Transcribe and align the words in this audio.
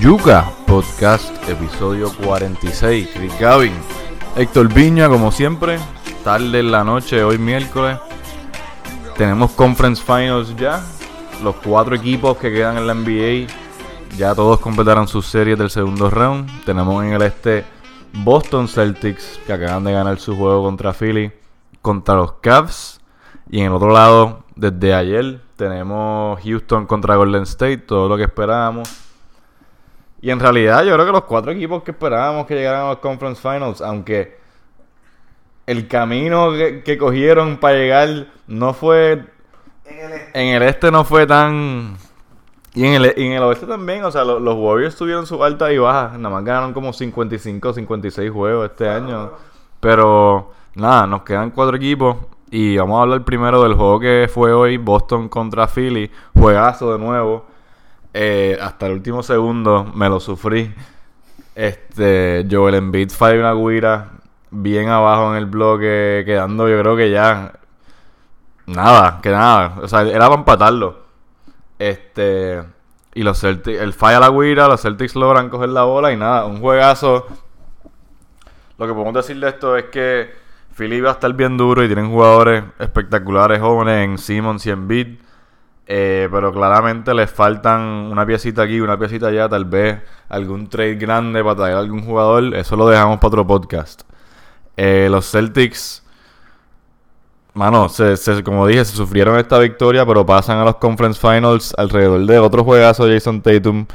Yuca 0.00 0.50
Podcast, 0.66 1.30
episodio 1.48 2.10
46. 2.24 3.10
Chris 3.14 3.38
Gavin, 3.38 3.72
Héctor 4.36 4.72
Viña, 4.72 5.08
como 5.08 5.30
siempre, 5.30 5.78
tarde 6.24 6.60
en 6.60 6.72
la 6.72 6.82
noche, 6.82 7.22
hoy 7.22 7.36
miércoles. 7.36 7.98
Tenemos 9.16 9.50
Conference 9.52 10.02
Finals 10.02 10.56
ya. 10.56 10.82
Los 11.42 11.56
cuatro 11.56 11.94
equipos 11.94 12.38
que 12.38 12.50
quedan 12.50 12.78
en 12.78 12.86
la 12.86 12.94
NBA 12.94 13.52
ya 14.16 14.34
todos 14.34 14.60
completaron 14.60 15.06
sus 15.08 15.26
series 15.26 15.58
del 15.58 15.70
segundo 15.70 16.08
round. 16.08 16.64
Tenemos 16.64 17.04
en 17.04 17.12
el 17.12 17.22
este 17.22 17.64
Boston 18.12 18.68
Celtics 18.68 19.40
que 19.46 19.52
acaban 19.52 19.84
de 19.84 19.92
ganar 19.92 20.18
su 20.18 20.34
juego 20.36 20.62
contra 20.62 20.94
Philly, 20.94 21.32
contra 21.82 22.14
los 22.14 22.32
Cavs. 22.40 23.00
Y 23.50 23.60
en 23.60 23.66
el 23.66 23.72
otro 23.72 23.92
lado, 23.92 24.44
desde 24.56 24.94
ayer, 24.94 25.40
tenemos 25.56 26.40
Houston 26.42 26.86
contra 26.86 27.16
Golden 27.16 27.42
State, 27.42 27.78
todo 27.78 28.08
lo 28.08 28.16
que 28.16 28.24
esperábamos. 28.24 29.01
Y 30.22 30.30
en 30.30 30.38
realidad 30.38 30.84
yo 30.84 30.94
creo 30.94 31.04
que 31.04 31.12
los 31.12 31.24
cuatro 31.24 31.50
equipos 31.50 31.82
que 31.82 31.90
esperábamos 31.90 32.46
que 32.46 32.54
llegaran 32.54 32.86
a 32.86 32.88
los 32.90 32.98
Conference 32.98 33.42
Finals, 33.42 33.82
aunque 33.82 34.38
el 35.66 35.88
camino 35.88 36.52
que, 36.52 36.96
cogieron 36.96 37.58
para 37.58 37.76
llegar 37.76 38.26
no 38.46 38.72
fue... 38.72 39.24
En 39.84 39.98
el, 39.98 40.12
este. 40.12 40.40
en 40.40 40.54
el 40.54 40.62
este 40.62 40.90
no 40.92 41.04
fue 41.04 41.26
tan... 41.26 41.96
Y 42.74 42.86
en 42.86 42.94
el, 42.94 43.12
en 43.16 43.32
el 43.32 43.42
oeste 43.42 43.66
también, 43.66 44.04
o 44.04 44.10
sea, 44.10 44.24
los, 44.24 44.56
Warriors 44.56 44.96
tuvieron 44.96 45.26
su 45.26 45.42
alta 45.42 45.70
y 45.72 45.78
baja. 45.78 46.16
Nada 46.16 46.36
más 46.36 46.44
ganaron 46.44 46.72
como 46.72 46.92
55, 46.92 47.74
56 47.74 48.30
juegos 48.30 48.70
este 48.70 48.88
año. 48.88 49.32
Pero 49.78 50.52
nada, 50.74 51.06
nos 51.06 51.22
quedan 51.22 51.50
cuatro 51.50 51.76
equipos. 51.76 52.16
Y 52.50 52.76
vamos 52.78 52.98
a 52.98 53.02
hablar 53.02 53.24
primero 53.24 53.62
del 53.62 53.74
juego 53.74 54.00
que 54.00 54.30
fue 54.32 54.54
hoy, 54.54 54.78
Boston 54.78 55.28
contra 55.28 55.66
Philly. 55.66 56.10
Juegazo 56.32 56.92
de 56.92 56.98
nuevo. 56.98 57.44
Eh, 58.14 58.58
hasta 58.60 58.86
el 58.86 58.92
último 58.92 59.22
segundo 59.22 59.84
me 59.84 60.08
lo 60.08 60.20
sufrí. 60.20 60.74
Este, 61.54 62.46
Joel 62.50 62.76
Embiid 62.76 63.10
falla 63.10 63.40
una 63.40 63.54
guira 63.54 64.10
bien 64.50 64.88
abajo 64.88 65.32
en 65.32 65.38
el 65.38 65.46
bloque, 65.46 66.22
quedando 66.26 66.68
yo 66.68 66.78
creo 66.80 66.96
que 66.96 67.10
ya 67.10 67.52
nada, 68.66 69.20
que 69.22 69.30
nada, 69.30 69.76
o 69.82 69.88
sea, 69.88 70.02
era 70.02 70.26
para 70.28 70.34
empatarlo. 70.34 71.02
Este, 71.78 72.62
y 73.14 73.22
los 73.22 73.40
Celtics, 73.40 73.80
el 73.80 73.92
falla 73.92 74.20
la 74.20 74.30
guira, 74.30 74.68
los 74.68 74.80
Celtics 74.80 75.14
logran 75.14 75.48
coger 75.50 75.70
la 75.70 75.84
bola 75.84 76.12
y 76.12 76.16
nada, 76.16 76.46
un 76.46 76.60
juegazo. 76.60 77.26
Lo 78.78 78.86
que 78.86 78.92
podemos 78.92 79.14
decir 79.14 79.38
de 79.38 79.48
esto 79.48 79.76
es 79.76 79.84
que 79.86 80.32
Philly 80.76 81.00
va 81.00 81.10
a 81.10 81.12
estar 81.14 81.32
bien 81.34 81.56
duro 81.56 81.84
y 81.84 81.86
tienen 81.86 82.10
jugadores 82.10 82.64
espectaculares 82.78 83.60
jóvenes 83.60 84.04
en 84.04 84.18
Simmons 84.18 84.64
y 84.66 84.70
en 84.70 84.88
Beat. 84.88 85.08
Eh, 85.86 86.28
pero 86.30 86.52
claramente 86.52 87.12
les 87.12 87.30
faltan 87.30 87.80
una 87.80 88.24
piecita 88.24 88.62
aquí, 88.62 88.80
una 88.80 88.98
piecita 88.98 89.26
allá, 89.26 89.48
tal 89.48 89.64
vez 89.64 90.00
algún 90.28 90.68
trade 90.68 90.94
grande 90.94 91.42
para 91.42 91.56
traer 91.56 91.76
a 91.76 91.80
algún 91.80 92.02
jugador. 92.02 92.54
Eso 92.54 92.76
lo 92.76 92.88
dejamos 92.88 93.16
para 93.18 93.28
otro 93.28 93.46
podcast. 93.46 94.02
Eh, 94.76 95.08
los 95.10 95.30
Celtics, 95.30 96.02
mano, 97.54 97.88
se, 97.88 98.16
como 98.42 98.66
dije, 98.66 98.84
se 98.84 98.96
sufrieron 98.96 99.38
esta 99.38 99.58
victoria, 99.58 100.06
pero 100.06 100.24
pasan 100.24 100.58
a 100.58 100.64
los 100.64 100.76
Conference 100.76 101.20
Finals 101.20 101.74
alrededor 101.76 102.24
de 102.26 102.38
otro 102.38 102.64
juegazo, 102.64 103.06
Jason 103.06 103.42
Tatum, 103.42 103.86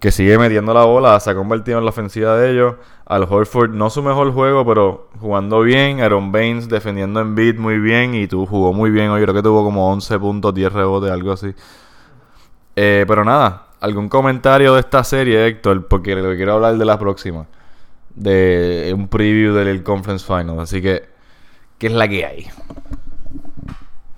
que 0.00 0.10
sigue 0.10 0.38
metiendo 0.38 0.72
la 0.72 0.84
bola, 0.84 1.20
se 1.20 1.30
ha 1.30 1.34
convertido 1.34 1.78
en 1.78 1.84
la 1.84 1.90
ofensiva 1.90 2.34
de 2.36 2.52
ellos. 2.52 2.76
Al 3.04 3.24
Horford, 3.24 3.70
no 3.70 3.90
su 3.90 4.02
mejor 4.02 4.32
juego, 4.32 4.64
pero 4.64 5.10
jugando 5.20 5.60
bien. 5.60 6.00
Aaron 6.00 6.32
Baines 6.32 6.70
defendiendo 6.70 7.20
en 7.20 7.34
beat 7.34 7.56
muy 7.56 7.78
bien. 7.78 8.14
Y 8.14 8.26
tú 8.26 8.46
jugó 8.46 8.72
muy 8.72 8.90
bien 8.90 9.10
hoy. 9.10 9.20
Creo 9.22 9.34
que 9.34 9.42
tuvo 9.42 9.62
como 9.62 9.92
11 9.92 10.18
puntos, 10.18 10.54
10 10.54 10.72
rebotes, 10.72 11.10
algo 11.10 11.32
así. 11.32 11.54
Eh, 12.76 13.04
pero 13.06 13.24
nada, 13.26 13.66
¿algún 13.80 14.08
comentario 14.08 14.72
de 14.72 14.80
esta 14.80 15.04
serie, 15.04 15.46
Héctor? 15.46 15.86
Porque 15.86 16.14
le 16.16 16.36
quiero 16.36 16.54
hablar 16.54 16.78
de 16.78 16.84
la 16.86 16.98
próxima. 16.98 17.46
De 18.14 18.92
un 18.96 19.06
preview 19.06 19.52
del 19.54 19.82
Conference 19.82 20.24
Final. 20.24 20.60
Así 20.60 20.80
que, 20.80 21.10
¿qué 21.76 21.88
es 21.88 21.92
la 21.92 22.08
que 22.08 22.24
hay? 22.24 22.46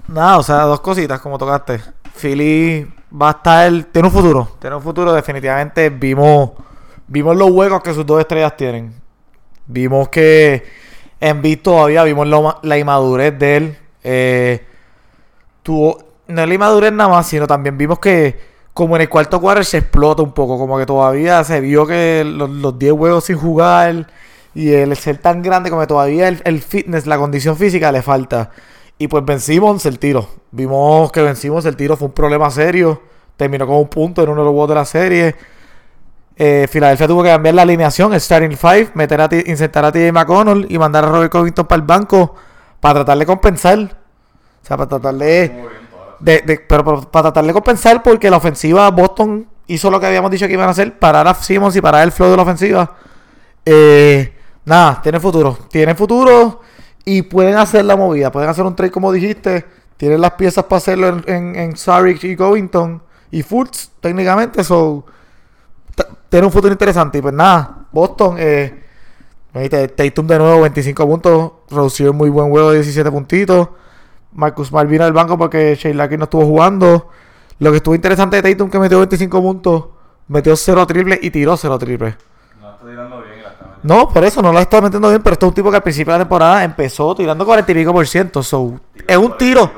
Nada, 0.06 0.38
o 0.38 0.42
sea, 0.44 0.62
dos 0.62 0.80
cositas 0.80 1.20
como 1.20 1.38
tocaste. 1.38 1.80
Philly 2.14 2.86
va 3.20 3.28
a 3.28 3.32
estar. 3.32 3.84
Tiene 3.92 4.08
un 4.08 4.14
futuro. 4.14 4.56
Tiene 4.60 4.76
un 4.76 4.82
futuro, 4.82 5.12
definitivamente. 5.12 5.90
Vimos 5.90 6.50
Vimos 7.12 7.36
los 7.36 7.50
huecos 7.50 7.82
que 7.82 7.92
sus 7.92 8.06
dos 8.06 8.20
estrellas 8.20 8.56
tienen. 8.56 8.94
Vimos 9.66 10.08
que 10.08 10.64
en 11.20 11.42
Beat 11.42 11.60
todavía 11.60 12.04
vimos 12.04 12.26
la 12.62 12.78
inmadurez 12.78 13.38
de 13.38 13.56
él. 13.56 13.78
Eh, 14.02 14.66
tuvo, 15.62 15.98
no 16.26 16.40
es 16.40 16.48
la 16.48 16.54
inmadurez 16.54 16.90
nada 16.90 17.10
más, 17.10 17.26
sino 17.26 17.46
también 17.46 17.76
vimos 17.76 17.98
que 17.98 18.52
como 18.72 18.96
en 18.96 19.02
el 19.02 19.10
cuarto 19.10 19.42
cuadro 19.42 19.62
se 19.62 19.76
explota 19.76 20.22
un 20.22 20.32
poco. 20.32 20.56
Como 20.56 20.78
que 20.78 20.86
todavía 20.86 21.44
se 21.44 21.60
vio 21.60 21.86
que 21.86 22.24
los 22.24 22.78
10 22.78 22.94
juegos 22.94 23.24
sin 23.24 23.36
jugar 23.36 24.06
y 24.54 24.72
el 24.72 24.96
ser 24.96 25.18
tan 25.18 25.42
grande 25.42 25.68
como 25.68 25.82
que 25.82 25.88
todavía 25.88 26.28
el, 26.28 26.62
fitness, 26.62 27.06
la 27.06 27.18
condición 27.18 27.58
física 27.58 27.92
le 27.92 28.00
falta. 28.00 28.52
Y 28.98 29.08
pues 29.08 29.24
vencimos 29.24 29.84
el 29.86 29.98
tiro. 29.98 30.28
Vimos 30.50 31.10
que 31.10 31.22
vencimos 31.22 31.64
el 31.64 31.76
tiro, 31.76 31.96
fue 31.96 32.08
un 32.08 32.14
problema 32.14 32.50
serio. 32.50 33.02
Terminó 33.36 33.66
con 33.66 33.76
un 33.76 33.88
punto 33.88 34.22
en 34.22 34.28
uno 34.28 34.42
de 34.42 34.44
los 34.44 34.52
juegos 34.52 34.68
de 34.68 34.74
la 34.74 34.84
serie. 34.84 35.34
Eh, 36.36 36.66
Filadelfia 36.70 37.06
tuvo 37.06 37.22
que 37.22 37.28
cambiar 37.28 37.54
la 37.54 37.62
alineación, 37.62 38.18
starting 38.18 38.56
five, 38.56 38.90
meter 38.94 39.20
a 39.20 39.28
insertar 39.46 39.84
a 39.84 39.92
TJ 39.92 40.12
McConnell 40.12 40.66
y 40.68 40.78
mandar 40.78 41.04
a 41.04 41.08
Robert 41.08 41.30
Covington 41.30 41.66
para 41.66 41.80
el 41.80 41.86
banco 41.86 42.34
para 42.80 42.94
tratar 42.94 43.18
de 43.18 43.26
compensar. 43.26 43.78
O 43.78 44.66
sea, 44.66 44.76
para 44.76 44.88
tratar 44.88 45.14
de, 45.14 45.68
pero, 46.68 47.02
para 47.10 47.24
tratar 47.24 47.44
de 47.44 47.52
compensar 47.52 48.02
porque 48.02 48.30
la 48.30 48.36
ofensiva 48.36 48.90
Boston 48.90 49.46
hizo 49.66 49.90
lo 49.90 49.98
que 50.00 50.06
habíamos 50.06 50.30
dicho 50.30 50.46
que 50.46 50.52
iban 50.52 50.68
a 50.68 50.72
hacer, 50.72 50.98
parar 50.98 51.26
a 51.26 51.34
Simmons 51.34 51.74
y 51.76 51.80
parar 51.80 52.04
el 52.04 52.12
flow 52.12 52.30
de 52.30 52.36
la 52.36 52.42
ofensiva. 52.42 52.96
Eh, 53.64 54.32
nada, 54.64 55.00
tiene 55.02 55.20
futuro. 55.20 55.58
Tiene 55.70 55.94
futuro 55.94 56.60
y 57.04 57.22
pueden 57.22 57.56
hacer 57.56 57.84
la 57.84 57.96
movida. 57.96 58.30
Pueden 58.30 58.48
hacer 58.48 58.64
un 58.64 58.76
trade 58.76 58.90
como 58.90 59.12
dijiste. 59.12 59.64
Tienen 59.96 60.20
las 60.20 60.32
piezas 60.32 60.64
para 60.64 60.78
hacerlo 60.78 61.20
en, 61.26 61.56
en, 61.56 61.74
y 62.22 62.36
Covington 62.36 63.02
y 63.30 63.42
Fultz 63.42 63.90
técnicamente. 64.00 64.64
So, 64.64 65.04
tiene 66.28 66.46
un 66.46 66.52
futuro 66.52 66.72
interesante. 66.72 67.18
Y 67.18 67.22
pues 67.22 67.34
nada, 67.34 67.86
Boston, 67.92 68.36
eh, 68.38 68.82
Tatum 69.52 70.26
de 70.26 70.38
nuevo, 70.38 70.62
25 70.62 71.06
puntos, 71.06 71.52
reducido 71.70 72.12
muy 72.12 72.30
buen 72.30 72.50
juego 72.50 72.70
de 72.70 72.76
17 72.76 73.10
puntitos. 73.10 73.68
Marcus 74.32 74.68
Smart 74.68 74.88
vino 74.88 75.04
al 75.04 75.12
banco 75.12 75.36
porque 75.36 75.78
Lucky 75.94 76.16
no 76.16 76.24
estuvo 76.24 76.46
jugando. 76.46 77.10
Lo 77.58 77.70
que 77.70 77.76
estuvo 77.76 77.94
interesante 77.94 78.40
de 78.40 78.54
Tatum 78.54 78.70
que 78.70 78.78
metió 78.78 78.98
25 78.98 79.42
puntos, 79.42 79.84
metió 80.28 80.56
0 80.56 80.86
triple 80.86 81.18
y 81.20 81.30
tiró 81.30 81.56
0 81.56 81.78
triple. 81.78 82.16
No 82.60 82.72
está 82.72 82.86
tirando 82.86 83.22
bien 83.22 83.31
No, 83.82 84.08
por 84.08 84.24
eso 84.24 84.40
no 84.42 84.52
lo 84.52 84.60
está 84.60 84.80
metiendo 84.80 85.08
bien, 85.08 85.22
pero 85.22 85.34
este 85.34 85.46
es 85.46 85.48
un 85.48 85.54
tipo 85.54 85.70
que 85.70 85.76
al 85.76 85.82
principio 85.82 86.12
de 86.12 86.18
la 86.18 86.24
temporada 86.24 86.62
empezó 86.62 87.14
tirando 87.14 87.44
40 87.44 87.72
y 87.72 87.74
pico 87.74 87.92
por 87.92 88.06
ciento. 88.06 88.42
So, 88.42 88.80
es 89.06 89.16
un 89.16 89.36
tiro, 89.36 89.70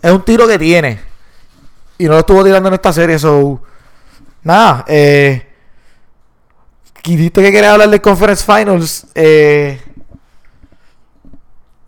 es 0.00 0.10
un 0.10 0.22
tiro 0.22 0.46
que 0.46 0.58
tiene. 0.58 1.00
Y 1.98 2.04
no 2.04 2.12
lo 2.12 2.20
estuvo 2.20 2.42
tirando 2.42 2.68
en 2.68 2.74
esta 2.74 2.92
serie, 2.92 3.18
so. 3.18 3.60
Nada, 4.42 4.84
eh 4.88 5.48
que 7.02 7.30
querías 7.32 7.72
hablar 7.72 7.90
de 7.90 8.00
Conference 8.00 8.44
Finals. 8.44 9.06
Eh, 9.14 9.80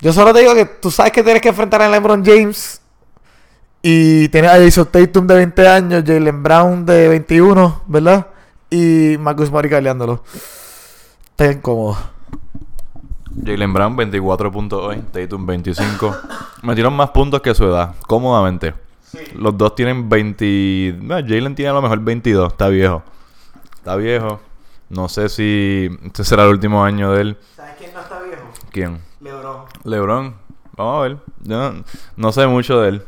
yo 0.01 0.13
solo 0.13 0.33
te 0.35 0.41
digo 0.41 0.55
que 0.55 0.67
tú 0.67 0.91
sabes 0.91 1.13
que 1.13 1.23
tienes 1.23 1.41
que 1.41 1.49
enfrentar 1.49 1.81
a 1.83 1.89
LeBron 1.89 2.25
James. 2.25 2.81
Y 3.81 4.29
tienes 4.29 4.51
a 4.51 4.55
Jason 4.55 4.87
Tatum 4.87 5.27
de 5.27 5.35
20 5.35 5.69
años, 5.69 6.05
Jalen 6.07 6.43
Brown 6.43 6.87
de 6.87 7.07
21, 7.09 7.83
¿verdad? 7.87 8.29
Y 8.71 9.17
Marcus 9.21 9.51
Murray 9.51 9.71
caleándolo. 9.71 10.25
Está 11.37 11.50
incómodo. 11.50 11.97
Jalen 13.45 13.72
Brown 13.72 13.97
24 13.97 14.53
puntos 14.53 14.81
hoy, 14.81 15.03
Tatum 15.11 15.45
25. 15.45 16.17
Metieron 16.62 16.95
más 16.95 17.11
puntos 17.11 17.43
que 17.43 17.53
su 17.56 17.65
edad, 17.65 17.97
cómodamente. 18.06 18.72
Los 19.34 19.59
dos 19.59 19.75
tienen 19.75 20.09
20... 20.09 20.97
Jalen 21.09 21.56
tiene 21.56 21.71
a 21.71 21.72
lo 21.72 21.83
mejor 21.83 21.99
22, 21.99 22.53
está 22.53 22.69
viejo. 22.69 23.03
Está 23.75 23.97
viejo. 23.97 24.39
No 24.89 25.09
sé 25.09 25.28
si 25.28 25.91
este 26.04 26.22
será 26.22 26.45
el 26.45 26.51
último 26.51 26.84
año 26.84 27.10
de 27.10 27.22
él. 27.22 27.39
¿Sabes 27.57 27.75
quién 27.78 27.92
no 27.92 28.01
está 28.01 28.22
viejo? 28.22 28.42
¿Quién? 28.71 29.01
Lebron. 29.21 29.65
Lebron. 29.83 30.34
Vamos 30.77 30.98
a 30.98 31.03
ver. 31.03 31.16
Yo 31.42 31.75
no, 32.15 32.31
sé 32.31 32.47
mucho 32.47 32.81
de 32.81 32.89
él. 32.91 33.03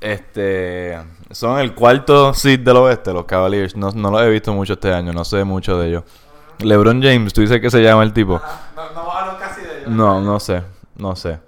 Este. 0.00 1.02
Son 1.32 1.58
el 1.58 1.74
cuarto 1.74 2.32
seed 2.32 2.60
del 2.60 2.76
oeste, 2.76 3.12
los 3.12 3.24
Cavaliers. 3.24 3.74
No, 3.74 3.90
no 3.90 4.12
los 4.12 4.22
he 4.22 4.30
visto 4.30 4.52
mucho 4.52 4.74
este 4.74 4.92
año. 4.92 5.12
No 5.12 5.24
sé 5.24 5.42
mucho 5.42 5.80
de 5.80 5.88
ellos. 5.88 6.04
LeBron 6.58 7.02
James, 7.02 7.32
tú 7.32 7.40
dices 7.40 7.60
que 7.60 7.70
se 7.70 7.82
llama 7.82 8.02
el 8.02 8.12
tipo. 8.12 8.40
no, 8.74 8.92
no 9.26 9.38
casi 9.38 9.60
de 9.62 9.78
ellos. 9.78 9.88
No, 9.88 10.20
no 10.20 10.40
sé. 10.40 10.62
No 10.96 11.16
sé. 11.16 11.38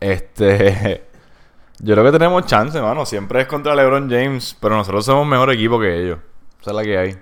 Este. 0.00 1.06
Yo 1.80 1.94
creo 1.94 2.04
que 2.04 2.12
tenemos 2.12 2.44
chance, 2.46 2.80
mano. 2.80 3.06
Siempre 3.06 3.42
es 3.42 3.46
contra 3.46 3.74
LeBron 3.74 4.10
James. 4.10 4.56
Pero 4.60 4.76
nosotros 4.76 5.04
somos 5.04 5.26
mejor 5.26 5.52
equipo 5.52 5.78
que 5.78 6.02
ellos. 6.02 6.18
Esa 6.60 6.70
es 6.70 6.76
la 6.76 6.82
que 6.82 6.98
hay. 6.98 7.18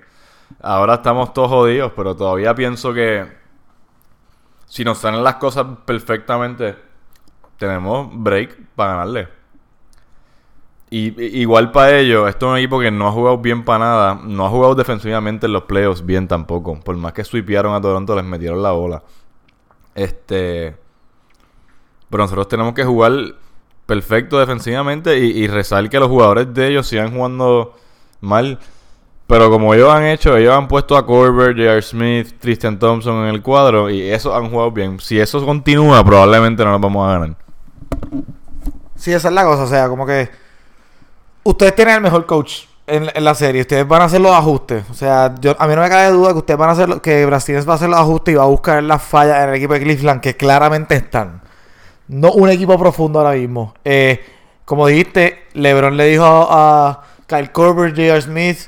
Ahora 0.60 0.94
estamos 0.94 1.34
todos 1.34 1.50
jodidos, 1.50 1.92
pero 1.94 2.16
todavía 2.16 2.54
pienso 2.54 2.94
que 2.94 3.26
si 4.66 4.84
nos 4.84 4.98
salen 4.98 5.22
las 5.22 5.36
cosas 5.36 5.66
perfectamente, 5.84 6.76
tenemos 7.58 8.08
break 8.12 8.56
para 8.74 8.92
ganarle. 8.92 9.28
Y, 10.88 11.20
igual 11.40 11.72
para 11.72 11.98
ellos, 11.98 12.28
esto 12.28 12.46
es 12.46 12.52
un 12.52 12.58
equipo 12.58 12.78
que 12.78 12.90
no 12.90 13.08
ha 13.08 13.12
jugado 13.12 13.38
bien 13.38 13.64
para 13.64 13.84
nada. 13.84 14.20
No 14.22 14.46
ha 14.46 14.50
jugado 14.50 14.74
defensivamente 14.74 15.46
en 15.46 15.52
los 15.52 15.64
playoffs 15.64 16.04
bien 16.04 16.28
tampoco. 16.28 16.78
Por 16.80 16.96
más 16.96 17.12
que 17.12 17.24
sweepearon 17.24 17.74
a 17.74 17.80
Toronto, 17.80 18.14
les 18.14 18.24
metieron 18.24 18.62
la 18.62 18.72
bola. 18.72 19.02
Este. 19.94 20.76
Pero 22.08 22.22
nosotros 22.22 22.48
tenemos 22.48 22.74
que 22.74 22.84
jugar 22.84 23.12
perfecto 23.84 24.38
defensivamente 24.38 25.18
y, 25.18 25.30
y 25.30 25.48
rezar 25.48 25.88
que 25.90 25.98
los 25.98 26.08
jugadores 26.08 26.52
de 26.54 26.68
ellos 26.68 26.86
sigan 26.86 27.12
jugando 27.12 27.74
mal. 28.20 28.58
Pero 29.26 29.50
como 29.50 29.74
ellos 29.74 29.92
han 29.92 30.04
hecho, 30.04 30.36
ellos 30.36 30.54
han 30.54 30.68
puesto 30.68 30.96
a 30.96 31.04
Corbett, 31.04 31.56
J.R. 31.56 31.82
Smith, 31.82 32.38
Tristan 32.38 32.78
Thompson 32.78 33.24
en 33.24 33.34
el 33.34 33.42
cuadro 33.42 33.90
y 33.90 34.02
eso 34.02 34.36
han 34.36 34.50
jugado 34.50 34.70
bien. 34.70 35.00
Si 35.00 35.18
eso 35.18 35.44
continúa, 35.44 36.04
probablemente 36.04 36.64
no 36.64 36.70
nos 36.70 36.80
vamos 36.80 37.08
a 37.08 37.12
ganar. 37.12 37.36
Sí, 38.94 39.12
esa 39.12 39.28
es 39.28 39.34
la 39.34 39.44
cosa. 39.44 39.64
O 39.64 39.66
sea, 39.66 39.88
como 39.88 40.06
que 40.06 40.30
ustedes 41.46 41.74
tienen 41.74 41.94
el 41.96 42.00
mejor 42.00 42.26
coach 42.26 42.64
en, 42.86 43.10
la 43.24 43.34
serie. 43.34 43.62
Ustedes 43.62 43.86
van 43.86 44.02
a 44.02 44.04
hacer 44.06 44.20
los 44.20 44.32
ajustes. 44.32 44.84
O 44.90 44.94
sea, 44.94 45.34
yo, 45.40 45.56
a 45.58 45.66
mí 45.66 45.74
no 45.74 45.82
me 45.82 45.88
cabe 45.88 46.10
duda 46.10 46.32
que 46.32 46.38
ustedes 46.38 46.58
van 46.58 46.68
a 46.68 46.72
hacer 46.72 47.00
que 47.00 47.24
Brasil 47.26 47.56
va 47.68 47.72
a 47.72 47.76
hacer 47.76 47.88
los 47.88 47.98
ajustes 47.98 48.34
y 48.34 48.36
va 48.36 48.44
a 48.44 48.48
buscar 48.48 48.82
las 48.82 49.02
fallas 49.02 49.42
en 49.42 49.50
el 49.50 49.54
equipo 49.54 49.74
de 49.74 49.80
Cleveland 49.80 50.20
que 50.20 50.36
claramente 50.36 50.96
están. 50.96 51.42
No 52.08 52.32
un 52.32 52.48
equipo 52.50 52.78
profundo 52.78 53.20
ahora 53.20 53.36
mismo. 53.36 53.74
Eh, 53.84 54.24
como 54.64 54.86
dijiste, 54.86 55.46
LeBron 55.54 55.96
le 55.96 56.06
dijo 56.06 56.24
a, 56.24 56.88
a 56.90 57.02
Kyle 57.26 57.50
Korver, 57.52 57.90
J.R. 57.90 58.20
Smith, 58.22 58.58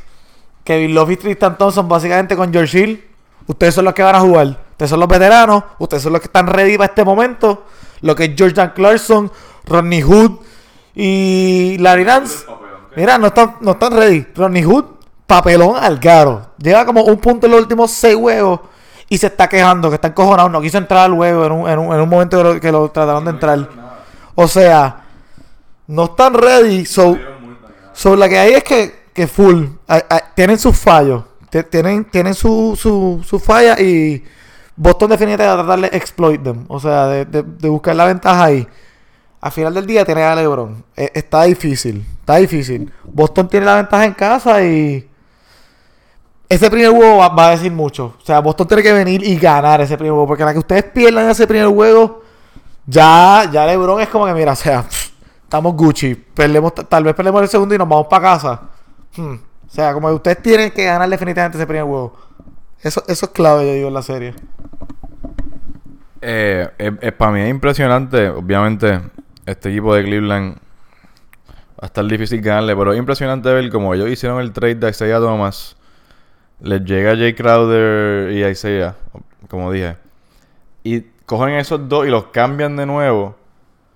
Kevin 0.64 0.94
Love 0.94 1.10
y 1.10 1.16
Tristan 1.16 1.58
Thompson, 1.58 1.88
básicamente 1.88 2.36
con 2.36 2.52
George 2.52 2.78
Hill. 2.78 3.04
Ustedes 3.46 3.74
son 3.74 3.84
los 3.84 3.94
que 3.94 4.02
van 4.02 4.14
a 4.14 4.20
jugar. 4.20 4.46
Ustedes 4.72 4.90
son 4.90 5.00
los 5.00 5.08
veteranos. 5.08 5.64
Ustedes 5.78 6.02
son 6.02 6.12
los 6.12 6.20
que 6.20 6.26
están 6.26 6.46
ready 6.46 6.76
para 6.76 6.90
este 6.90 7.04
momento. 7.04 7.64
Lo 8.00 8.14
que 8.14 8.24
es 8.24 8.30
Jordan 8.38 8.72
Clarkson, 8.74 9.30
Rodney 9.66 10.02
Hood 10.02 10.38
y 10.94 11.76
Larry 11.78 12.04
Nance. 12.04 12.44
Mira, 12.96 13.18
no 13.18 13.28
están, 13.28 13.56
no 13.60 13.72
están 13.72 13.92
ready. 13.92 14.26
Rodney 14.34 14.62
Hood, 14.64 14.84
papelón 15.26 15.76
al 15.76 15.98
garo. 15.98 16.46
Lleva 16.58 16.84
como 16.84 17.02
un 17.04 17.18
punto 17.18 17.46
en 17.46 17.52
los 17.52 17.60
últimos 17.60 17.90
seis 17.90 18.16
juegos 18.16 18.60
y 19.08 19.18
se 19.18 19.26
está 19.28 19.48
quejando, 19.48 19.88
que 19.88 19.94
está 19.96 20.08
encojonado. 20.08 20.48
No 20.48 20.60
quiso 20.60 20.78
entrar 20.78 21.04
al 21.06 21.14
juego 21.14 21.46
en 21.46 21.52
un, 21.52 21.68
en 21.68 21.78
un, 21.78 21.94
en 21.94 22.00
un 22.00 22.08
momento 22.08 22.38
que 22.38 22.44
lo, 22.44 22.60
que 22.60 22.72
lo 22.72 22.88
trataron 22.90 23.24
de 23.24 23.30
entrar. 23.30 23.68
O 24.34 24.48
sea, 24.48 25.04
no 25.86 26.04
están 26.06 26.34
ready. 26.34 26.84
So, 26.84 27.16
so 27.92 28.16
la 28.16 28.28
que 28.28 28.38
hay 28.38 28.54
es 28.54 28.64
que, 28.64 29.06
que 29.12 29.26
full. 29.26 29.64
Tienen 30.34 30.58
sus 30.58 30.76
fallos. 30.76 31.24
Tienen, 31.70 32.04
tienen 32.06 32.34
su, 32.34 32.76
su, 32.78 33.24
su 33.26 33.38
falla 33.40 33.80
y 33.80 34.22
Boston 34.76 35.10
definitivamente 35.10 35.46
va 35.46 35.52
a 35.54 35.64
tratar 35.64 35.90
de 35.90 35.96
exploit 35.96 36.42
them. 36.42 36.64
O 36.68 36.78
sea, 36.80 37.06
de, 37.06 37.24
de- 37.24 37.42
de 37.42 37.68
buscar 37.68 37.96
la 37.96 38.04
ventaja 38.06 38.44
ahí. 38.44 38.66
Al 39.40 39.52
final 39.52 39.72
del 39.72 39.86
día 39.86 40.04
tiene 40.04 40.22
a 40.24 40.34
LeBron. 40.34 40.84
Eh, 40.96 41.10
está 41.14 41.44
difícil. 41.44 42.04
Está 42.28 42.40
difícil. 42.40 42.92
Boston 43.04 43.48
tiene 43.48 43.64
la 43.64 43.76
ventaja 43.76 44.04
en 44.04 44.12
casa 44.12 44.62
y. 44.62 45.08
Ese 46.46 46.70
primer 46.70 46.90
juego 46.90 47.16
va, 47.16 47.46
a 47.46 47.50
decir 47.52 47.72
mucho. 47.72 48.16
O 48.20 48.22
sea, 48.22 48.40
Boston 48.40 48.68
tiene 48.68 48.82
que 48.82 48.92
venir 48.92 49.24
y 49.24 49.36
ganar 49.36 49.80
ese 49.80 49.96
primer 49.96 50.12
juego. 50.12 50.26
Porque 50.26 50.44
la 50.44 50.52
que 50.52 50.58
ustedes 50.58 50.84
pierdan 50.84 51.30
ese 51.30 51.46
primer 51.46 51.68
juego, 51.68 52.22
ya, 52.84 53.48
ya 53.50 53.64
LeBron 53.64 54.02
es 54.02 54.08
como 54.08 54.26
que, 54.26 54.34
mira, 54.34 54.52
o 54.52 54.56
sea, 54.56 54.84
estamos 55.42 55.74
Gucci. 55.74 56.16
Perdemos, 56.16 56.74
tal 56.74 57.04
vez 57.04 57.14
perdemos 57.14 57.40
el 57.40 57.48
segundo 57.48 57.74
y 57.74 57.78
nos 57.78 57.88
vamos 57.88 58.08
para 58.08 58.22
casa. 58.22 58.60
Hmm. 59.16 59.36
O 59.66 59.70
sea, 59.70 59.94
como 59.94 60.08
que 60.08 60.14
ustedes 60.14 60.42
tienen 60.42 60.70
que 60.70 60.84
ganar 60.84 61.08
definitivamente 61.08 61.56
ese 61.56 61.66
primer 61.66 61.84
juego. 61.84 62.14
Eso, 62.82 63.02
eso 63.08 63.24
es 63.24 63.32
clave, 63.32 63.66
yo 63.66 63.72
digo, 63.72 63.88
en 63.88 63.94
la 63.94 64.02
serie. 64.02 64.34
Eh, 66.20 66.68
para 67.16 67.32
mí 67.32 67.40
es 67.40 67.48
impresionante, 67.48 68.28
obviamente, 68.28 69.00
este 69.46 69.70
equipo 69.70 69.94
de 69.94 70.04
Cleveland 70.04 70.67
va 71.78 71.84
a 71.84 71.86
estar 71.86 72.04
difícil 72.04 72.40
ganarle, 72.40 72.74
pero 72.74 72.92
es 72.92 72.98
impresionante 72.98 73.52
ver 73.52 73.70
cómo 73.70 73.94
ellos 73.94 74.10
hicieron 74.10 74.40
el 74.40 74.52
trade 74.52 74.74
de 74.74 74.90
Isaiah 74.90 75.20
Thomas. 75.20 75.76
Les 76.60 76.84
llega 76.84 77.16
Jay 77.16 77.34
Crowder 77.34 78.32
y 78.32 78.44
Isaiah, 78.44 78.96
como 79.48 79.70
dije. 79.70 79.96
Y 80.82 81.02
cogen 81.24 81.50
esos 81.50 81.88
dos 81.88 82.04
y 82.04 82.10
los 82.10 82.26
cambian 82.26 82.74
de 82.76 82.84
nuevo. 82.84 83.36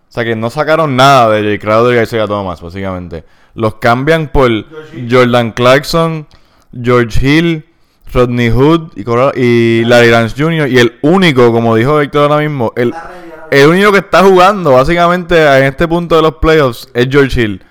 O 0.08 0.14
sea 0.14 0.24
que 0.24 0.36
no 0.36 0.48
sacaron 0.48 0.94
nada 0.94 1.30
de 1.30 1.42
Jay 1.42 1.58
Crowder 1.58 1.98
y 1.98 2.02
Isaiah 2.02 2.28
Thomas, 2.28 2.60
básicamente. 2.62 3.24
Los 3.54 3.76
cambian 3.76 4.28
por 4.28 4.48
Jordan 5.10 5.50
Clarkson, 5.50 6.28
George 6.80 7.26
Hill, 7.26 7.66
Rodney 8.12 8.50
Hood 8.50 8.92
y, 9.34 9.84
Larry 9.86 10.10
Lance 10.10 10.40
Jr. 10.40 10.68
Y 10.68 10.78
el 10.78 10.98
único, 11.02 11.50
como 11.50 11.74
dijo 11.74 12.00
Héctor 12.00 12.30
ahora 12.30 12.42
mismo, 12.42 12.72
el, 12.76 12.94
el 13.50 13.68
único 13.68 13.90
que 13.90 13.98
está 13.98 14.22
jugando 14.22 14.72
básicamente 14.72 15.36
en 15.58 15.64
este 15.64 15.88
punto 15.88 16.14
de 16.14 16.22
los 16.22 16.36
playoffs 16.36 16.88
es 16.94 17.08
George 17.10 17.40
Hill. 17.40 17.62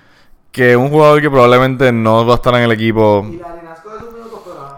Que 0.52 0.76
un 0.76 0.90
jugador 0.90 1.20
que 1.22 1.30
probablemente 1.30 1.90
no 1.92 2.24
va 2.26 2.34
a 2.34 2.36
estar 2.36 2.54
en 2.54 2.62
el 2.62 2.72
equipo. 2.72 3.24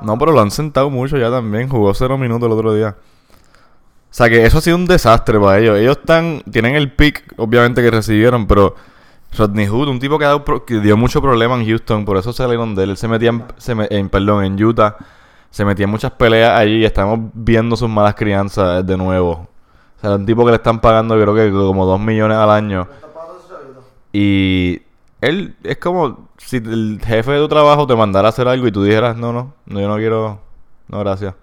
No, 0.02 0.18
pero 0.18 0.32
lo 0.32 0.40
han 0.40 0.50
sentado 0.50 0.88
mucho 0.90 1.16
ya 1.18 1.30
también. 1.30 1.68
Jugó 1.68 1.92
cero 1.94 2.16
minutos 2.16 2.46
el 2.46 2.52
otro 2.52 2.72
día. 2.74 2.96
O 2.98 4.16
sea 4.16 4.28
que 4.28 4.44
eso 4.46 4.58
ha 4.58 4.60
sido 4.60 4.76
un 4.76 4.86
desastre 4.86 5.40
para 5.40 5.58
ellos. 5.58 5.76
Ellos 5.76 5.98
están, 5.98 6.42
tienen 6.50 6.76
el 6.76 6.92
pick, 6.92 7.24
obviamente, 7.36 7.82
que 7.82 7.90
recibieron, 7.90 8.46
pero 8.46 8.76
Rodney 9.36 9.66
Hood, 9.66 9.88
un 9.88 9.98
tipo 9.98 10.16
que, 10.18 10.24
ha 10.24 10.28
dado 10.28 10.64
que 10.64 10.78
dio 10.78 10.96
mucho 10.96 11.20
problema 11.20 11.56
en 11.56 11.66
Houston, 11.66 12.04
por 12.04 12.16
eso 12.18 12.32
salieron 12.32 12.76
de 12.76 12.84
él. 12.84 12.90
Él 12.90 12.96
se 12.96 13.08
metía 13.08 13.30
en, 13.30 13.44
se 13.56 13.74
me- 13.74 13.88
en- 13.90 14.08
perdón, 14.08 14.44
en 14.44 14.62
Utah, 14.62 14.96
se 15.50 15.64
metía 15.64 15.84
en 15.84 15.90
muchas 15.90 16.12
peleas 16.12 16.56
allí 16.56 16.76
y 16.76 16.84
estamos 16.84 17.18
viendo 17.32 17.74
sus 17.76 17.88
malas 17.88 18.14
crianzas 18.14 18.86
de 18.86 18.96
nuevo. 18.96 19.32
O 19.32 20.00
sea, 20.00 20.14
un 20.14 20.24
tipo 20.26 20.44
que 20.44 20.52
le 20.52 20.56
están 20.58 20.80
pagando, 20.80 21.14
creo 21.20 21.34
que 21.34 21.50
como 21.50 21.84
2 21.84 21.98
millones 21.98 22.36
al 22.36 22.50
año. 22.50 22.86
Y 24.12 24.80
él 25.28 25.56
es 25.62 25.78
como 25.78 26.28
si 26.38 26.56
el 26.56 27.00
jefe 27.04 27.32
de 27.32 27.38
tu 27.38 27.48
trabajo 27.48 27.86
te 27.86 27.94
mandara 27.94 28.28
a 28.28 28.30
hacer 28.30 28.48
algo 28.48 28.66
y 28.66 28.72
tú 28.72 28.82
dijeras, 28.82 29.16
no, 29.16 29.32
no, 29.32 29.54
no 29.66 29.80
yo 29.80 29.88
no 29.88 29.96
quiero, 29.96 30.40
no, 30.88 30.98
gracias. 31.00 31.34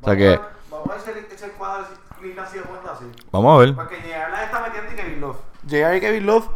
O 0.00 0.04
sea 0.06 0.16
que, 0.16 0.38
Vamos 0.70 0.88
a 0.90 1.12
ver 1.12 1.26
ese 1.32 1.48
cuadro 1.50 1.86
jugando 2.18 2.92
así. 2.92 3.04
vamos 3.30 3.54
a 3.56 3.64
ver. 3.64 3.74
Porque 3.74 3.96
JR 3.96 4.30
la 4.30 4.44
está 4.44 4.60
metiendo 4.60 4.92
y 4.92 4.96
Kevin 4.96 5.20
Love. 5.20 5.36
JR 5.68 5.96
y 5.96 6.00
Kevin 6.00 6.26
Love, 6.26 6.48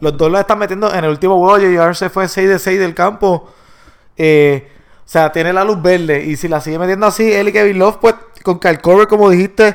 los 0.00 0.16
dos 0.16 0.30
la 0.30 0.40
están 0.40 0.58
metiendo 0.58 0.92
en 0.92 1.04
el 1.04 1.10
último 1.10 1.38
juego. 1.38 1.58
JR 1.58 1.94
se 1.94 2.10
fue 2.10 2.28
6 2.28 2.48
de 2.48 2.58
6 2.58 2.80
del 2.80 2.94
campo. 2.94 3.48
Eh, 4.16 4.70
o 4.98 5.08
sea, 5.08 5.30
tiene 5.30 5.52
la 5.52 5.64
luz 5.64 5.80
verde. 5.80 6.24
Y 6.24 6.36
si 6.36 6.48
la 6.48 6.60
sigue 6.60 6.78
metiendo 6.78 7.06
así, 7.06 7.32
él 7.32 7.48
y 7.48 7.52
Kevin 7.52 7.78
Love, 7.78 7.98
pues 8.00 8.14
con 8.42 8.58
Kyle 8.58 8.80
Korver, 8.80 9.06
como 9.06 9.30
dijiste, 9.30 9.70
o 9.70 9.74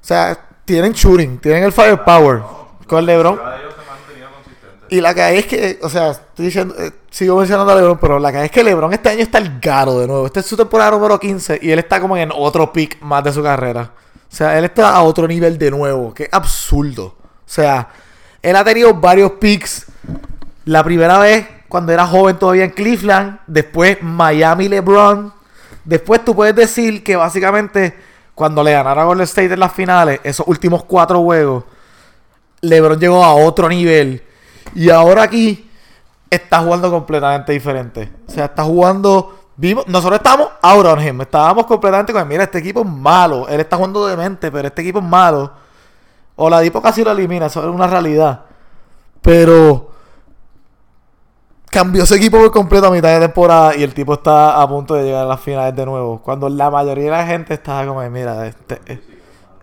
sea, 0.00 0.38
tienen 0.64 0.92
shooting, 0.92 1.38
tienen 1.38 1.64
el 1.64 1.72
firepower. 1.72 2.42
Con 2.86 3.04
LeBron. 3.04 3.38
Y 4.88 5.00
la 5.00 5.14
que 5.14 5.38
es 5.38 5.46
que, 5.46 5.78
o 5.82 5.88
sea, 5.88 6.10
estoy 6.10 6.46
diciendo, 6.46 6.74
eh, 6.78 6.92
sigo 7.10 7.36
mencionando 7.36 7.72
a 7.72 7.76
LeBron, 7.76 7.98
pero 7.98 8.18
la 8.18 8.32
que 8.32 8.44
es 8.44 8.50
que 8.50 8.62
LeBron 8.62 8.92
este 8.92 9.08
año 9.08 9.22
está 9.22 9.38
el 9.38 9.58
garo 9.60 9.98
de 9.98 10.06
nuevo. 10.06 10.26
Esta 10.26 10.40
es 10.40 10.46
su 10.46 10.56
temporada 10.56 10.92
número 10.92 11.18
15 11.18 11.58
y 11.62 11.70
él 11.70 11.78
está 11.78 12.00
como 12.00 12.16
en 12.16 12.30
otro 12.32 12.72
pick 12.72 13.00
más 13.02 13.24
de 13.24 13.32
su 13.32 13.42
carrera. 13.42 13.92
O 14.30 14.34
sea, 14.34 14.58
él 14.58 14.64
está 14.64 14.90
a 14.94 15.02
otro 15.02 15.26
nivel 15.26 15.58
de 15.58 15.70
nuevo. 15.70 16.12
Qué 16.12 16.28
absurdo. 16.30 17.04
O 17.04 17.48
sea, 17.48 17.88
él 18.42 18.54
ha 18.56 18.64
tenido 18.64 18.94
varios 18.94 19.32
picks. 19.32 19.86
La 20.64 20.82
primera 20.82 21.18
vez 21.18 21.46
cuando 21.68 21.92
era 21.92 22.06
joven 22.06 22.38
todavía 22.38 22.64
en 22.64 22.70
Cleveland, 22.70 23.40
después 23.46 23.98
Miami 24.02 24.68
LeBron. 24.68 25.32
Después 25.84 26.24
tú 26.24 26.34
puedes 26.34 26.54
decir 26.54 27.02
que 27.04 27.16
básicamente 27.16 27.94
cuando 28.34 28.62
le 28.62 28.72
ganaron 28.72 29.02
a 29.02 29.06
Golden 29.06 29.24
State 29.24 29.54
en 29.54 29.60
las 29.60 29.72
finales, 29.72 30.20
esos 30.22 30.46
últimos 30.46 30.84
cuatro 30.84 31.22
juegos, 31.22 31.64
LeBron 32.60 32.98
llegó 32.98 33.24
a 33.24 33.34
otro 33.34 33.68
nivel. 33.68 34.22
Y 34.76 34.90
ahora 34.90 35.22
aquí 35.22 35.70
está 36.28 36.60
jugando 36.60 36.90
completamente 36.90 37.50
diferente. 37.50 38.12
O 38.28 38.30
sea, 38.30 38.44
está 38.44 38.62
jugando. 38.62 39.34
Vimos, 39.56 39.86
nosotros 39.86 40.18
estábamos 40.18 40.48
out 40.60 40.84
on. 40.84 41.20
Estábamos 41.22 41.64
completamente 41.64 42.12
con. 42.12 42.28
Mira, 42.28 42.44
este 42.44 42.58
equipo 42.58 42.80
es 42.80 42.86
malo. 42.86 43.48
Él 43.48 43.58
está 43.60 43.76
jugando 43.76 44.06
demente, 44.06 44.52
pero 44.52 44.68
este 44.68 44.82
equipo 44.82 44.98
es 44.98 45.04
malo. 45.04 45.50
Oladipo 46.36 46.82
casi 46.82 47.02
lo 47.02 47.10
elimina. 47.10 47.46
Eso 47.46 47.66
es 47.66 47.74
una 47.74 47.86
realidad. 47.86 48.42
Pero. 49.22 49.92
Cambió 51.70 52.04
ese 52.04 52.16
equipo 52.16 52.36
por 52.36 52.50
completo 52.50 52.88
a 52.88 52.90
mitad 52.90 53.08
de 53.08 53.20
temporada. 53.20 53.74
Y 53.76 53.82
el 53.82 53.94
tipo 53.94 54.12
está 54.12 54.60
a 54.60 54.68
punto 54.68 54.92
de 54.92 55.04
llegar 55.04 55.24
a 55.24 55.28
las 55.28 55.40
finales 55.40 55.74
de 55.74 55.86
nuevo. 55.86 56.20
Cuando 56.22 56.50
la 56.50 56.70
mayoría 56.70 57.04
de 57.04 57.10
la 57.12 57.26
gente 57.26 57.54
estaba 57.54 57.86
como. 57.86 58.02
Mira, 58.10 58.46
este, 58.46 58.78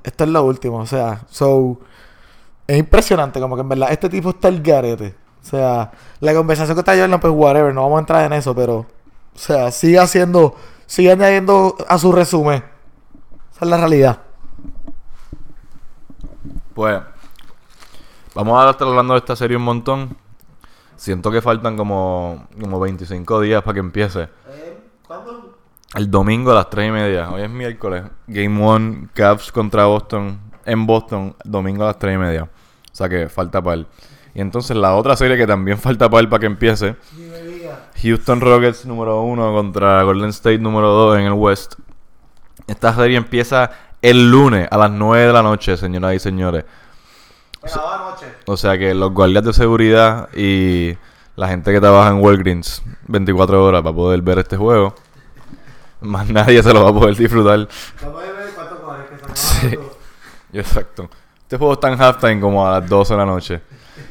esto 0.04 0.24
es 0.24 0.30
lo 0.32 0.44
último. 0.44 0.80
O 0.80 0.88
sea, 0.88 1.22
so. 1.30 1.78
Es 2.68 2.78
impresionante, 2.78 3.40
como 3.40 3.56
que 3.56 3.62
en 3.62 3.70
verdad 3.70 3.92
este 3.92 4.10
tipo 4.10 4.30
está 4.30 4.48
el 4.48 4.62
garete. 4.62 5.16
O 5.42 5.46
sea, 5.46 5.92
la 6.22 6.34
conversación 6.34 6.76
que 6.76 6.80
está 6.80 6.96
Jordan, 6.96 7.20
pues 7.20 7.34
whatever, 7.36 7.74
no 7.74 7.82
vamos 7.82 7.98
a 7.98 8.00
entrar 8.00 8.26
en 8.26 8.34
eso, 8.34 8.56
pero, 8.56 8.78
o 8.78 8.88
sea, 9.38 9.72
sigue 9.72 10.00
haciendo, 10.00 10.56
sigue 10.86 11.12
añadiendo 11.12 11.76
a 11.88 11.98
su 11.98 12.14
resumen. 12.14 12.64
Esa 13.52 13.66
es 13.66 13.70
la 13.70 13.78
realidad. 13.78 14.20
Pues, 16.74 17.02
vamos 18.34 18.66
a 18.66 18.70
estar 18.70 18.88
hablando 18.88 19.14
de 19.14 19.20
esta 19.20 19.36
serie 19.36 19.58
un 19.58 19.64
montón. 19.64 20.16
Siento 20.96 21.30
que 21.32 21.42
faltan 21.42 21.76
como, 21.76 22.48
como 22.60 22.80
25 22.80 23.42
días 23.42 23.62
para 23.62 23.74
que 23.74 23.80
empiece. 23.82 24.30
¿Cuándo? 25.06 25.58
El 25.96 26.10
domingo 26.10 26.52
a 26.52 26.56
las 26.56 26.70
3 26.70 26.88
y 26.88 26.92
media. 26.92 27.30
Hoy 27.30 27.42
es 27.42 27.50
miércoles. 27.50 28.06
Game 28.28 28.64
1, 28.64 29.10
Cavs 29.14 29.52
contra 29.52 29.86
Boston. 29.86 30.40
En 30.66 30.86
Boston, 30.86 31.36
domingo 31.44 31.84
a 31.84 31.88
las 31.88 32.00
3 32.00 32.16
y 32.16 32.18
media. 32.18 32.44
O 32.44 32.96
sea 32.96 33.10
que 33.10 33.28
falta 33.30 33.62
para 33.62 33.76
él. 33.76 33.88
Y 34.36 34.42
entonces 34.42 34.76
la 34.76 34.96
otra 34.96 35.16
serie 35.16 35.38
que 35.38 35.48
también 35.48 35.78
falta 35.80 36.10
para 36.10 36.22
él 36.22 36.30
para 36.30 36.42
que 36.42 36.46
empiece, 36.48 36.96
Houston 38.02 38.42
Rockets 38.42 38.86
número 38.86 39.22
uno 39.22 39.54
contra 39.54 40.04
Golden 40.04 40.30
State 40.30 40.60
número 40.60 40.90
2 40.90 41.20
en 41.20 41.26
el 41.26 41.34
West. 41.34 41.76
Esta 42.68 42.94
serie 42.94 43.18
empieza 43.18 43.72
el 44.02 44.30
lunes 44.30 44.68
a 44.70 44.78
las 44.78 44.92
9 44.92 45.28
de 45.28 45.34
la 45.34 45.42
noche, 45.42 45.78
señoras 45.78 46.16
y 46.16 46.20
señores. 46.20 46.66
O 48.46 48.58
sea 48.58 48.78
que 48.78 48.94
los 48.94 49.14
guardias 49.14 49.44
de 49.46 49.54
seguridad 49.54 50.30
y 50.36 50.98
la 51.36 51.48
gente 51.48 51.72
que 51.72 51.80
trabaja 51.80 52.12
en 52.12 52.22
Walgreens 52.22 52.84
24 53.08 53.64
horas 53.64 53.82
para 53.82 53.96
poder 53.96 54.22
ver 54.22 54.40
este 54.40 54.58
juego, 54.58 54.94
más 56.02 56.30
nadie 56.30 56.62
se 56.62 56.74
lo 56.74 56.84
va 56.84 56.90
a 56.90 56.94
poder 56.94 57.16
disfrutar. 57.16 57.68
Sí, 59.34 59.80
exacto. 60.60 61.10
Este 61.42 61.58
juego 61.58 61.74
está 61.74 61.92
en 61.92 62.02
halftime 62.02 62.40
como 62.40 62.66
a 62.68 62.80
las 62.80 62.90
12 62.90 63.14
de 63.14 63.18
la 63.18 63.26
noche. 63.26 63.62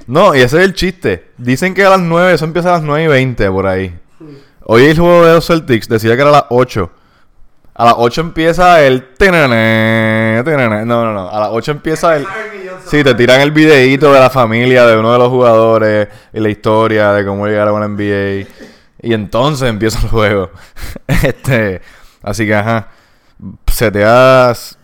No, 0.06 0.34
y 0.34 0.40
ese 0.40 0.58
es 0.58 0.64
el 0.64 0.74
chiste. 0.74 1.32
Dicen 1.38 1.74
que 1.74 1.84
a 1.84 1.90
las 1.90 2.00
9, 2.00 2.34
eso 2.34 2.44
empieza 2.44 2.68
a 2.68 2.72
las 2.72 2.82
9 2.82 3.04
y 3.04 3.06
20 3.08 3.50
por 3.50 3.66
ahí. 3.66 3.98
Hoy 4.64 4.84
el 4.84 4.96
juego 4.96 5.26
de 5.26 5.34
los 5.34 5.46
Celtics 5.46 5.88
decía 5.88 6.14
que 6.14 6.20
era 6.20 6.30
a 6.30 6.32
las 6.32 6.44
8. 6.50 6.90
A 7.74 7.84
las 7.86 7.94
8 7.96 8.20
empieza 8.20 8.82
el... 8.82 9.08
No, 9.18 11.04
no, 11.04 11.12
no. 11.12 11.30
A 11.30 11.40
las 11.40 11.48
8 11.50 11.72
empieza 11.72 12.16
el... 12.16 12.26
Sí, 12.86 13.02
te 13.02 13.14
tiran 13.14 13.40
el 13.40 13.50
videíto 13.50 14.12
de 14.12 14.20
la 14.20 14.30
familia 14.30 14.86
de 14.86 14.96
uno 14.96 15.12
de 15.12 15.18
los 15.18 15.28
jugadores 15.28 16.08
y 16.32 16.40
la 16.40 16.48
historia 16.48 17.12
de 17.12 17.24
cómo 17.24 17.46
llegaron 17.46 17.76
a 17.76 17.80
la 17.80 17.88
NBA. 17.88 18.46
Y 19.00 19.14
entonces 19.14 19.68
empieza 19.68 20.00
el 20.00 20.08
juego. 20.08 20.50
este, 21.06 21.80
así 22.22 22.46
que, 22.46 22.54
ajá. 22.54 22.88
Seteas... 23.66 24.78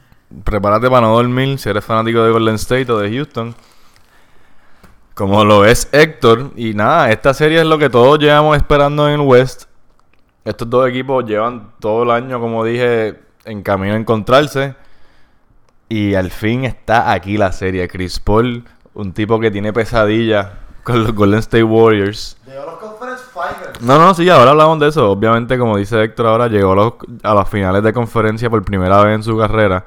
Prepárate 0.44 0.90
para 0.90 1.06
no 1.06 1.14
dormir 1.14 1.58
si 1.58 1.70
eres 1.70 1.84
fanático 1.84 2.22
de 2.22 2.30
Golden 2.30 2.56
State 2.56 2.90
o 2.92 2.98
de 2.98 3.10
Houston. 3.10 3.54
Como 5.14 5.44
lo 5.44 5.64
es 5.64 5.88
Héctor. 5.92 6.52
Y 6.54 6.74
nada, 6.74 7.10
esta 7.10 7.32
serie 7.34 7.60
es 7.60 7.66
lo 7.66 7.78
que 7.78 7.90
todos 7.90 8.18
llevamos 8.18 8.56
esperando 8.56 9.08
en 9.08 9.14
el 9.14 9.26
West. 9.26 9.64
Estos 10.44 10.68
dos 10.68 10.88
equipos 10.88 11.24
llevan 11.24 11.72
todo 11.80 12.04
el 12.04 12.10
año, 12.10 12.40
como 12.40 12.64
dije, 12.64 13.18
en 13.44 13.62
camino 13.62 13.94
a 13.94 13.96
encontrarse. 13.96 14.74
Y 15.88 16.14
al 16.14 16.30
fin 16.30 16.64
está 16.64 17.12
aquí 17.12 17.36
la 17.38 17.52
serie. 17.52 17.88
Chris 17.88 18.20
Paul, 18.20 18.64
un 18.94 19.12
tipo 19.12 19.40
que 19.40 19.50
tiene 19.50 19.72
pesadillas 19.72 20.48
con 20.84 21.02
los 21.02 21.14
Golden 21.14 21.40
State 21.40 21.64
Warriors. 21.64 22.36
Llegó 22.46 22.62
a 22.62 22.66
los 22.66 22.78
Conference 22.78 23.24
Finals. 23.32 23.80
No, 23.80 23.98
no, 23.98 24.14
sí, 24.14 24.28
ahora 24.28 24.50
hablamos 24.50 24.78
de 24.78 24.88
eso. 24.88 25.10
Obviamente, 25.10 25.58
como 25.58 25.76
dice 25.76 26.02
Héctor, 26.02 26.26
ahora 26.26 26.48
llegó 26.48 26.72
a, 26.72 26.76
los, 26.76 26.92
a 27.22 27.34
las 27.34 27.48
finales 27.48 27.82
de 27.82 27.92
conferencia 27.92 28.48
por 28.50 28.62
primera 28.64 29.02
vez 29.02 29.16
en 29.16 29.22
su 29.22 29.36
carrera. 29.36 29.84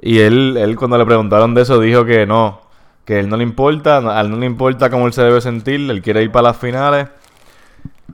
Y 0.00 0.18
él, 0.20 0.56
él 0.56 0.76
cuando 0.76 0.98
le 0.98 1.06
preguntaron 1.06 1.54
de 1.54 1.62
eso, 1.62 1.80
dijo 1.80 2.04
que 2.04 2.26
no, 2.26 2.60
que 3.04 3.20
él 3.20 3.28
no 3.28 3.36
le 3.36 3.44
importa, 3.44 3.98
a 3.98 4.20
él 4.20 4.30
no 4.30 4.36
le 4.36 4.46
importa 4.46 4.90
cómo 4.90 5.06
él 5.06 5.12
se 5.12 5.22
debe 5.22 5.40
sentir, 5.40 5.90
él 5.90 6.02
quiere 6.02 6.22
ir 6.22 6.32
para 6.32 6.48
las 6.48 6.56
finales. 6.56 7.08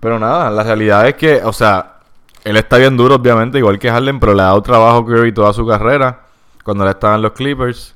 Pero 0.01 0.19
nada, 0.19 0.51
la 0.51 0.63
realidad 0.63 1.09
es 1.09 1.15
que, 1.15 1.43
o 1.45 1.53
sea, 1.53 2.01
él 2.45 2.57
está 2.57 2.77
bien 2.77 2.97
duro, 2.97 3.17
obviamente, 3.17 3.59
igual 3.59 3.79
que 3.79 3.91
Harden, 3.91 4.19
pero 4.21 4.35
le 4.35 4.43
ha 4.43 4.47
dado 4.47 4.63
trabajo 4.63 5.07
Curry 5.07 5.33
toda 5.33 5.53
su 5.53 5.67
carrera, 5.67 6.23
cuando 6.65 6.85
él 6.85 6.91
estaba 6.91 7.15
en 7.15 7.23
los 7.23 7.33
Clippers. 7.33 7.95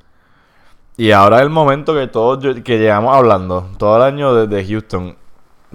Y 0.97 1.11
ahora 1.11 1.37
es 1.37 1.43
el 1.43 1.50
momento 1.50 1.95
que 1.95 2.07
todos 2.07 2.38
que 2.62 2.78
llevamos 2.78 3.14
hablando, 3.14 3.71
todo 3.76 3.97
el 3.97 4.02
año 4.02 4.35
desde 4.35 4.66
Houston, 4.66 5.16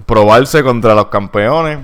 probarse 0.06 0.64
contra 0.64 0.94
los 0.94 1.06
campeones, 1.06 1.78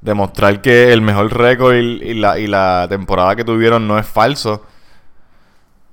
demostrar 0.00 0.60
que 0.60 0.92
el 0.92 1.00
mejor 1.00 1.32
récord 1.32 1.74
y, 1.74 2.14
la, 2.14 2.38
y 2.38 2.46
la 2.46 2.86
temporada 2.88 3.36
que 3.36 3.44
tuvieron 3.44 3.86
no 3.86 3.98
es 3.98 4.06
falso. 4.06 4.64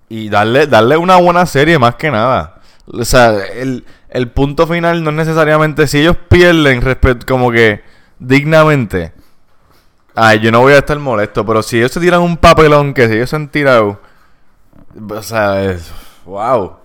Y 0.09 0.29
darle, 0.29 0.67
darle 0.67 0.97
una 0.97 1.17
buena 1.17 1.45
serie 1.45 1.79
más 1.79 1.95
que 1.95 2.11
nada. 2.11 2.61
O 2.87 3.03
sea, 3.03 3.33
el, 3.45 3.85
el 4.09 4.29
punto 4.29 4.67
final 4.67 5.03
no 5.03 5.09
es 5.09 5.15
necesariamente 5.15 5.87
si 5.87 5.99
ellos 5.99 6.17
pierden 6.29 6.81
como 7.27 7.51
que 7.51 7.83
dignamente. 8.19 9.13
Ay, 10.15 10.39
yo 10.39 10.51
no 10.51 10.61
voy 10.61 10.73
a 10.73 10.77
estar 10.77 10.97
molesto, 10.99 11.45
pero 11.45 11.61
si 11.61 11.77
ellos 11.77 11.91
se 11.91 11.99
tiran 11.99 12.21
un 12.21 12.37
papelón 12.37 12.93
que 12.93 13.07
si 13.07 13.15
ellos 13.15 13.29
se 13.29 13.35
han 13.35 13.49
tirado, 13.49 13.99
o 15.09 15.21
sea, 15.21 15.63
es 15.63 15.91
wow. 16.25 16.77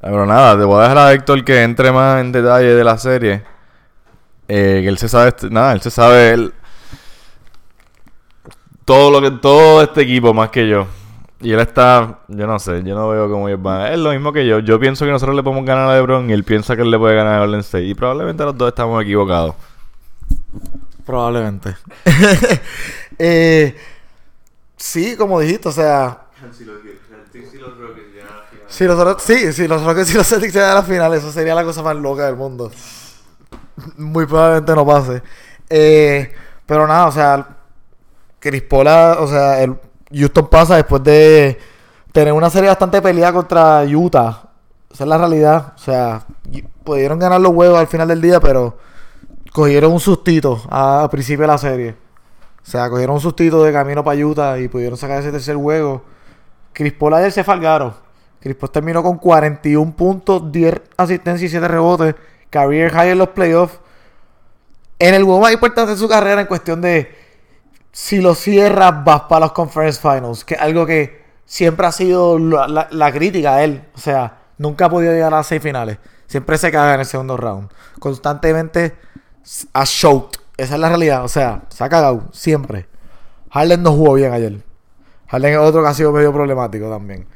Pero 0.00 0.24
nada, 0.26 0.56
te 0.56 0.64
voy 0.64 0.78
a 0.78 0.82
dejar 0.82 0.98
a 0.98 1.12
Héctor 1.12 1.44
que 1.44 1.62
entre 1.62 1.92
más 1.92 2.20
en 2.20 2.32
detalle 2.32 2.74
de 2.74 2.84
la 2.84 2.96
serie. 2.96 3.42
Eh, 4.48 4.80
que 4.82 4.88
él 4.88 4.96
se 4.96 5.08
sabe, 5.08 5.28
este, 5.28 5.50
nada, 5.50 5.72
él 5.72 5.82
se 5.82 5.90
sabe 5.90 6.50
todo 8.86 9.10
lo 9.10 9.20
que 9.20 9.30
todo 9.38 9.82
este 9.82 10.02
equipo 10.02 10.32
más 10.32 10.48
que 10.48 10.66
yo. 10.66 10.86
Y 11.40 11.52
él 11.52 11.60
está, 11.60 12.18
yo 12.26 12.46
no 12.48 12.58
sé, 12.58 12.82
yo 12.82 12.96
no 12.96 13.08
veo 13.08 13.30
cómo 13.30 13.48
ellos 13.48 13.62
van. 13.62 13.92
Es 13.92 13.98
lo 13.98 14.10
mismo 14.10 14.32
que 14.32 14.44
yo. 14.46 14.58
Yo 14.58 14.80
pienso 14.80 15.04
que 15.04 15.12
nosotros 15.12 15.36
le 15.36 15.42
podemos 15.42 15.64
ganar 15.64 15.88
a 15.88 15.94
LeBron 15.94 16.28
y 16.28 16.32
él 16.32 16.42
piensa 16.42 16.74
que 16.74 16.82
él 16.82 16.90
le 16.90 16.98
puede 16.98 17.14
ganar 17.14 17.34
a 17.34 17.40
Golden 17.40 17.60
State. 17.60 17.84
Y 17.84 17.94
probablemente 17.94 18.42
los 18.42 18.58
dos 18.58 18.68
estamos 18.68 19.00
equivocados. 19.02 19.54
Probablemente. 21.06 21.76
eh, 23.18 23.76
sí, 24.76 25.16
como 25.16 25.38
dijiste, 25.38 25.68
o 25.68 25.72
sea. 25.72 26.24
Si 26.52 26.64
los, 26.64 26.76
Rockets 27.78 28.12
llegan 28.12 28.30
a 28.30 28.36
la 28.36 28.42
final. 28.42 28.64
Si 28.68 28.84
los, 28.84 29.22
sí, 29.22 29.52
si 29.52 29.68
los 29.68 29.84
Rockets 29.84 30.10
y 30.12 30.16
los 30.16 30.26
Celtics 30.28 30.54
llegan 30.54 30.70
a 30.70 30.74
la 30.74 30.82
final, 30.82 31.14
eso 31.14 31.30
sería 31.30 31.54
la 31.54 31.62
cosa 31.62 31.82
más 31.82 31.94
loca 31.94 32.26
del 32.26 32.36
mundo. 32.36 32.72
Muy 33.96 34.26
probablemente 34.26 34.74
no 34.74 34.84
pase. 34.84 35.22
Eh, 35.70 36.34
pero 36.66 36.86
nada, 36.88 37.06
o 37.06 37.12
sea, 37.12 37.48
Crispola, 38.40 39.18
o 39.20 39.28
sea, 39.28 39.62
el, 39.62 39.76
Houston 40.12 40.48
pasa 40.48 40.76
después 40.76 41.02
de 41.02 41.58
tener 42.12 42.32
una 42.32 42.50
serie 42.50 42.68
bastante 42.68 43.02
peleada 43.02 43.32
contra 43.32 43.84
Utah. 43.84 44.42
Esa 44.90 45.04
es 45.04 45.08
la 45.08 45.18
realidad. 45.18 45.74
O 45.76 45.78
sea, 45.78 46.24
pudieron 46.84 47.18
ganar 47.18 47.40
los 47.40 47.52
huevos 47.52 47.78
al 47.78 47.86
final 47.86 48.08
del 48.08 48.20
día, 48.20 48.40
pero 48.40 48.78
cogieron 49.52 49.92
un 49.92 50.00
sustito 50.00 50.62
al 50.70 51.10
principio 51.10 51.42
de 51.42 51.48
la 51.48 51.58
serie. 51.58 51.96
O 52.62 52.70
sea, 52.70 52.88
cogieron 52.88 53.14
un 53.14 53.20
sustito 53.20 53.62
de 53.62 53.72
camino 53.72 54.04
para 54.04 54.18
Utah 54.18 54.58
y 54.58 54.68
pudieron 54.68 54.96
sacar 54.96 55.20
ese 55.20 55.30
tercer 55.30 55.56
juego. 55.56 56.02
Chris 56.72 56.92
Paul 56.92 57.14
ayer 57.14 57.32
se 57.32 57.44
falgaron. 57.44 57.94
Chris 58.40 58.54
Paul 58.54 58.70
terminó 58.70 59.02
con 59.02 59.18
41 59.18 59.96
puntos, 59.96 60.52
10 60.52 60.80
asistencias 60.96 61.48
y 61.48 61.50
7 61.50 61.66
rebotes. 61.66 62.14
Career 62.50 62.90
high 62.92 63.10
en 63.10 63.18
los 63.18 63.28
playoffs. 63.28 63.78
En 64.98 65.14
el 65.14 65.24
juego 65.24 65.40
más 65.40 65.52
importante 65.52 65.92
de 65.92 65.98
su 65.98 66.08
carrera 66.08 66.40
en 66.40 66.46
cuestión 66.46 66.80
de 66.80 67.17
si 67.92 68.20
lo 68.20 68.34
cierras, 68.34 69.04
vas 69.04 69.22
para 69.22 69.46
los 69.46 69.52
Conference 69.52 70.00
Finals, 70.00 70.44
que 70.44 70.54
es 70.54 70.60
algo 70.60 70.86
que 70.86 71.22
siempre 71.44 71.86
ha 71.86 71.92
sido 71.92 72.38
la, 72.38 73.12
crítica 73.12 73.56
a 73.56 73.64
él. 73.64 73.84
O 73.94 73.98
sea, 73.98 74.38
nunca 74.58 74.86
ha 74.86 74.90
podido 74.90 75.12
llegar 75.12 75.32
a 75.32 75.38
las 75.38 75.46
seis 75.46 75.62
finales. 75.62 75.98
Siempre 76.26 76.58
se 76.58 76.70
caga 76.70 76.94
en 76.94 77.00
el 77.00 77.06
segundo 77.06 77.36
round. 77.36 77.70
Constantemente 77.98 78.96
ha 79.72 79.84
showed. 79.84 80.26
Esa 80.56 80.74
es 80.74 80.80
la 80.80 80.88
realidad. 80.88 81.24
O 81.24 81.28
sea, 81.28 81.62
se 81.68 81.82
ha 81.82 81.88
cagado. 81.88 82.28
Siempre. 82.32 82.86
Harden 83.50 83.82
no 83.82 83.92
jugó 83.92 84.14
bien 84.14 84.32
ayer. 84.32 84.62
Harden 85.28 85.54
es 85.54 85.58
otro 85.58 85.82
que 85.82 85.88
ha 85.88 85.94
sido 85.94 86.12
medio 86.12 86.32
problemático 86.32 86.90
también. 86.90 87.26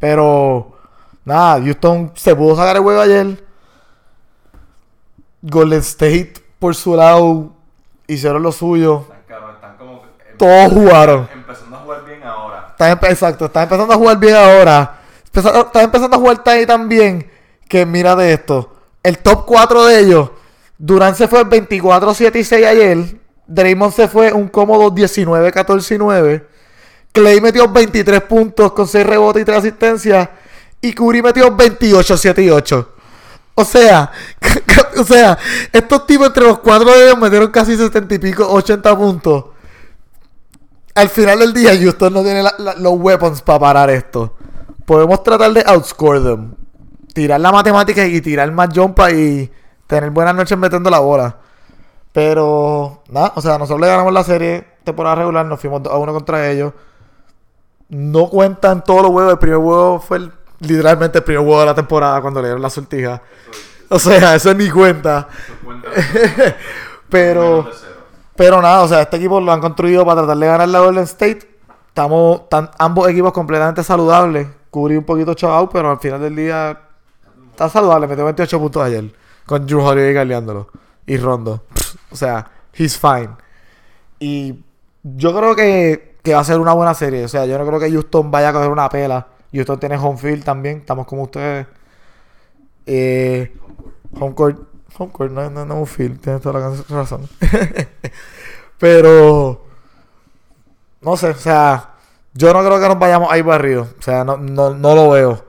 Pero, 0.00 0.76
nada, 1.24 1.62
Houston 1.62 2.12
se 2.16 2.34
pudo 2.34 2.56
sacar 2.56 2.76
el 2.76 2.82
juego 2.82 3.00
ayer. 3.00 3.44
Golden 5.42 5.80
State, 5.80 6.34
por 6.58 6.74
su 6.74 6.96
lado, 6.96 7.52
hicieron 8.08 8.42
lo 8.42 8.50
suyo 8.50 9.06
todos 10.36 10.72
jugaron. 10.72 11.28
Empezando 11.32 11.76
a 11.76 11.80
jugar 11.80 12.04
bien 12.04 12.22
ahora. 12.24 12.74
exacto, 13.10 13.46
están 13.46 13.64
empezando 13.64 13.92
a 13.92 13.96
jugar 13.96 14.18
bien 14.18 14.34
ahora. 14.34 14.98
Están 15.32 15.84
empezando 15.84 16.16
a 16.16 16.18
jugar 16.18 16.44
tan 16.44 16.88
bien 16.88 17.30
que 17.68 17.86
mira 17.86 18.14
de 18.14 18.34
esto. 18.34 18.74
El 19.02 19.18
top 19.18 19.46
4 19.46 19.86
de 19.86 20.00
ellos. 20.00 20.30
Durant 20.76 21.16
se 21.16 21.28
fue 21.28 21.44
24, 21.44 22.12
7 22.12 22.38
y 22.38 22.44
6 22.44 22.66
ayer. 22.66 23.16
Draymond 23.46 23.94
se 23.94 24.08
fue 24.08 24.32
un 24.32 24.48
cómodo 24.48 24.90
19, 24.90 25.50
14 25.52 25.94
y 25.94 25.98
9. 25.98 26.46
Clay 27.12 27.40
metió 27.40 27.68
23 27.68 28.22
puntos 28.22 28.72
con 28.72 28.86
6 28.86 29.06
rebotes 29.06 29.42
y 29.42 29.44
3 29.44 29.58
asistencias. 29.58 30.28
Y 30.80 30.92
Curry 30.92 31.22
metió 31.22 31.54
28, 31.54 32.16
7 32.16 32.42
y 32.42 32.50
8. 32.50 32.88
O 33.54 33.64
sea, 33.64 34.10
o 34.98 35.04
sea, 35.04 35.38
estos 35.72 36.06
tipos 36.06 36.26
entre 36.26 36.44
los 36.44 36.58
cuatro 36.58 36.90
de 36.90 37.04
ellos 37.04 37.18
metieron 37.18 37.50
casi 37.50 37.76
70 37.76 38.14
y 38.14 38.18
pico, 38.18 38.50
80 38.50 38.96
puntos 38.96 39.44
al 40.94 41.08
final 41.08 41.38
del 41.38 41.52
día 41.52 41.76
Houston 41.76 42.12
no 42.12 42.22
tiene 42.22 42.42
los 42.78 42.92
weapons 42.94 43.42
para 43.42 43.58
parar 43.58 43.90
esto. 43.90 44.34
Podemos 44.84 45.22
tratar 45.22 45.52
de 45.52 45.62
outscore 45.66 46.20
them. 46.20 46.54
Tirar 47.14 47.40
la 47.40 47.52
matemática 47.52 48.04
y 48.06 48.20
tirar 48.20 48.50
más 48.52 48.70
jumpa 48.74 49.10
y 49.10 49.50
tener 49.86 50.10
buenas 50.10 50.34
noches 50.34 50.56
metiendo 50.56 50.90
la 50.90 50.98
bola. 51.00 51.36
Pero, 52.12 53.02
nada, 53.08 53.32
o 53.36 53.40
sea, 53.40 53.58
nosotros 53.58 53.80
le 53.80 53.86
ganamos 53.86 54.12
la 54.12 54.24
serie 54.24 54.66
temporada 54.84 55.16
regular, 55.16 55.46
nos 55.46 55.60
fuimos 55.60 55.82
a 55.86 55.96
uno 55.96 56.12
contra 56.12 56.50
ellos. 56.50 56.72
No 57.88 58.28
cuentan 58.28 58.84
todos 58.84 59.02
los 59.02 59.10
huevos. 59.10 59.32
El 59.32 59.38
primer 59.38 59.58
huevo 59.58 60.00
fue 60.00 60.30
literalmente 60.60 61.18
el 61.18 61.24
primer 61.24 61.40
huevo 61.40 61.60
de 61.60 61.66
la 61.66 61.74
temporada 61.74 62.20
cuando 62.20 62.40
le 62.40 62.48
dieron 62.48 62.62
la 62.62 62.70
sortija. 62.70 63.22
O 63.88 63.98
sea, 63.98 64.34
eso 64.34 64.54
ni 64.54 64.70
cuenta. 64.70 65.28
Pero. 67.10 67.70
Pero 68.36 68.62
nada, 68.62 68.82
o 68.82 68.88
sea, 68.88 69.02
este 69.02 69.16
equipo 69.16 69.40
lo 69.40 69.52
han 69.52 69.60
construido 69.60 70.04
para 70.04 70.22
tratar 70.22 70.38
de 70.38 70.46
ganar 70.46 70.68
la 70.68 70.80
Golden 70.80 71.04
State. 71.04 71.40
Estamos 71.88 72.42
ambos 72.78 73.08
equipos 73.08 73.32
completamente 73.32 73.82
saludables. 73.82 74.48
Cubrí 74.70 74.96
un 74.96 75.04
poquito 75.04 75.34
chaval, 75.34 75.68
pero 75.70 75.90
al 75.90 75.98
final 75.98 76.20
del 76.20 76.34
día 76.34 76.80
está 77.50 77.68
saludable, 77.68 78.06
metió 78.06 78.24
28 78.24 78.58
puntos 78.58 78.82
ayer. 78.82 79.12
Con 79.44 79.66
Drew 79.66 79.82
Holiday 79.82 80.14
galeándolo. 80.14 80.68
Y 81.06 81.18
Rondo. 81.18 81.64
O 82.10 82.16
sea, 82.16 82.50
he's 82.72 82.98
fine. 82.98 83.30
Y 84.18 84.64
yo 85.02 85.36
creo 85.36 85.54
que, 85.54 86.16
que 86.22 86.32
va 86.32 86.40
a 86.40 86.44
ser 86.44 86.58
una 86.58 86.72
buena 86.72 86.94
serie. 86.94 87.24
O 87.24 87.28
sea, 87.28 87.44
yo 87.44 87.58
no 87.58 87.66
creo 87.66 87.80
que 87.80 87.90
Houston 87.90 88.30
vaya 88.30 88.48
a 88.48 88.52
coger 88.52 88.70
una 88.70 88.88
pela. 88.88 89.26
Houston 89.52 89.78
tiene 89.78 89.98
home 89.98 90.16
field 90.16 90.44
también. 90.44 90.78
Estamos 90.78 91.06
como 91.06 91.24
ustedes. 91.24 91.66
Eh, 92.86 93.54
home 94.18 94.34
court. 94.34 94.71
Home 94.98 95.12
no, 95.30 95.50
no, 95.50 95.64
no 95.64 95.74
un 95.76 95.86
field. 95.86 96.20
Tienes 96.20 96.40
toda 96.42 96.60
la 96.60 96.70
razón. 96.88 97.28
Pero. 98.78 99.64
No 101.00 101.16
sé, 101.16 101.30
o 101.30 101.34
sea. 101.34 101.88
Yo 102.34 102.52
no 102.54 102.60
creo 102.64 102.80
que 102.80 102.88
nos 102.88 102.98
vayamos 102.98 103.30
ahí 103.30 103.42
barridos. 103.42 103.88
O 103.98 104.02
sea, 104.02 104.24
no, 104.24 104.36
no, 104.38 104.70
no 104.74 104.94
lo 104.94 105.10
veo. 105.10 105.44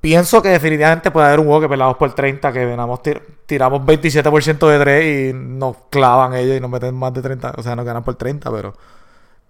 Pienso 0.00 0.42
que 0.42 0.48
definitivamente 0.48 1.10
puede 1.10 1.28
haber 1.28 1.38
un 1.40 1.46
juego 1.46 1.62
que 1.62 1.68
pelamos 1.68 1.96
por 1.96 2.12
30, 2.12 2.52
que 2.52 2.64
venamos 2.66 3.00
tir- 3.02 3.22
tiramos 3.46 3.80
27% 3.82 4.68
de 4.68 4.78
3 4.78 5.30
y 5.30 5.32
nos 5.32 5.76
clavan 5.90 6.34
ellos 6.34 6.56
y 6.56 6.60
nos 6.60 6.70
meten 6.70 6.94
más 6.94 7.14
de 7.14 7.22
30. 7.22 7.54
O 7.56 7.62
sea, 7.62 7.76
nos 7.76 7.86
ganan 7.86 8.02
por 8.04 8.16
30, 8.16 8.50
pero 8.50 8.74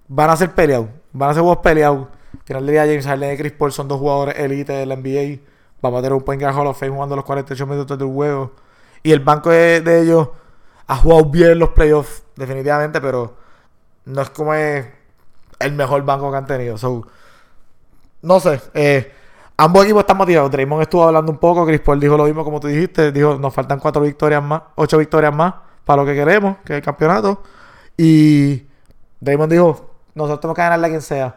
van 0.09 0.31
a 0.31 0.37
ser 0.37 0.53
peleados. 0.55 0.89
Van 1.13 1.31
a 1.31 1.35
ser 1.35 1.43
juegos 1.43 1.59
peleados. 1.63 2.07
Al 2.35 2.41
final 2.45 2.67
del 2.67 2.73
día, 2.75 2.83
James 2.85 3.07
Harden 3.07 3.33
y 3.35 3.37
Chris 3.39 3.53
Paul 3.53 3.73
son 3.73 3.89
dos 3.89 3.99
jugadores 3.99 4.39
elite 4.39 4.73
de 4.75 4.87
la 4.87 4.95
NBA. 4.97 5.41
Vamos 5.81 5.99
a 5.99 6.03
tener 6.03 6.13
un 6.13 6.23
point 6.23 6.41
guard 6.41 6.55
Hall 6.57 6.67
of 6.67 6.79
Fame 6.79 6.93
jugando 6.93 7.17
los 7.17 7.25
48 7.25 7.67
minutos 7.67 7.99
del 7.99 8.09
juego. 8.09 8.53
Y 9.05 9.13
el 9.13 9.21
banco 9.21 9.51
de, 9.51 10.01
ellos 10.01 10.31
ha 10.87 10.97
jugado 10.97 11.27
bien 11.27 11.59
los 11.59 11.69
playoffs, 11.69 12.25
definitivamente, 12.37 13.03
pero 13.03 13.37
no 14.07 14.23
es 14.23 14.31
como 14.31 14.55
el 14.55 15.73
mejor 15.75 16.03
banco 16.05 16.31
que 16.31 16.37
han 16.39 16.47
tenido. 16.47 16.79
So, 16.79 17.07
no 18.23 18.41
sé. 18.41 18.63
Eh, 18.73 19.13
ambos 19.59 19.85
equipos 19.85 20.01
están 20.01 20.17
motivados. 20.17 20.51
Draymond 20.51 20.83
estuvo 20.83 21.05
hablando 21.05 21.31
un 21.31 21.37
poco. 21.37 21.67
Chris 21.67 21.81
Paul 21.81 22.01
dijo 22.01 22.17
lo 22.17 22.25
mismo 22.25 22.45
como 22.45 22.61
tú 22.61 22.69
dijiste. 22.69 23.13
Dijo, 23.13 23.37
nos 23.37 23.53
faltan 23.53 23.79
cuatro 23.79 24.01
victorias 24.01 24.43
más, 24.43 24.63
ocho 24.75 24.97
victorias 24.97 25.37
más 25.37 25.55
para 25.85 26.01
lo 26.03 26.09
que 26.09 26.15
queremos, 26.15 26.57
que 26.65 26.73
es 26.73 26.79
el 26.79 26.85
campeonato. 26.85 27.43
Y 27.99 28.67
Draymond 29.21 29.53
dijo, 29.53 29.91
nosotros 30.15 30.41
tenemos 30.41 30.57
que 30.57 30.63
ganarle 30.63 30.87
a 30.87 30.91
quien 30.91 31.03
sea. 31.03 31.37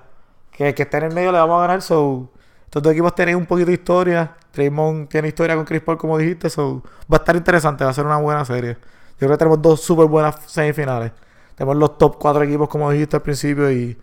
Que 0.51 0.69
el 0.69 0.73
que 0.73 0.83
esté 0.83 0.97
en 0.97 1.03
el 1.03 1.13
medio 1.13 1.33
le 1.33 1.37
vamos 1.37 1.57
a 1.57 1.67
ganar. 1.67 1.81
So, 1.81 2.29
estos 2.77 2.83
dos 2.83 2.93
equipos 2.93 3.15
tienen 3.15 3.35
un 3.35 3.45
poquito 3.45 3.67
de 3.67 3.73
historia. 3.73 4.35
Draymond 4.53 5.09
tiene 5.09 5.27
historia 5.27 5.55
con 5.55 5.65
Chris 5.65 5.81
Paul, 5.81 5.97
como 5.97 6.17
dijiste. 6.17 6.49
So, 6.49 6.83
va 7.11 7.17
a 7.17 7.19
estar 7.19 7.35
interesante. 7.35 7.83
Va 7.83 7.91
a 7.91 7.93
ser 7.93 8.05
una 8.05 8.17
buena 8.17 8.45
serie. 8.45 8.73
Yo 8.73 9.27
creo 9.27 9.31
que 9.31 9.37
tenemos 9.37 9.61
dos 9.61 9.81
súper 9.81 10.05
buenas 10.05 10.35
semifinales. 10.45 11.11
Tenemos 11.55 11.75
los 11.75 11.97
top 11.97 12.17
cuatro 12.19 12.43
equipos, 12.43 12.69
como 12.69 12.91
dijiste 12.91 13.15
al 13.15 13.21
principio. 13.23 13.71
Y 13.71 13.97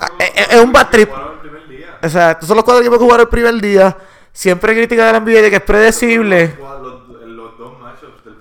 Ah, 0.00 0.10
es, 0.18 0.54
es 0.54 0.60
un 0.60 0.72
bad 0.72 0.90
trip. 0.90 1.10
O 2.02 2.08
sea, 2.08 2.32
estos 2.32 2.46
son 2.46 2.56
los 2.56 2.64
cuatro 2.64 2.80
equipos 2.80 2.98
que 2.98 3.04
jugaron 3.04 3.22
el 3.22 3.28
primer 3.28 3.60
día. 3.60 3.96
Siempre 4.32 4.74
crítica 4.74 5.06
de 5.06 5.12
la 5.12 5.20
NBA 5.20 5.42
de 5.42 5.50
que 5.50 5.56
es 5.56 5.62
predecible. 5.62 6.56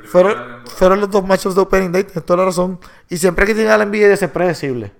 Fueron, 0.06 0.63
fueron 0.66 1.01
los 1.01 1.10
dos 1.10 1.25
matchups 1.25 1.56
de 1.56 1.62
Opening 1.62 1.92
Day, 1.92 2.04
tienes 2.04 2.24
toda 2.24 2.38
la 2.38 2.46
razón. 2.46 2.80
Y 3.10 3.18
siempre 3.18 3.46
critican 3.46 3.72
a 3.72 3.77
la 3.77 3.86
NBA 3.86 4.08
de 4.08 4.18
ser 4.18 4.32
predecible. 4.32 4.94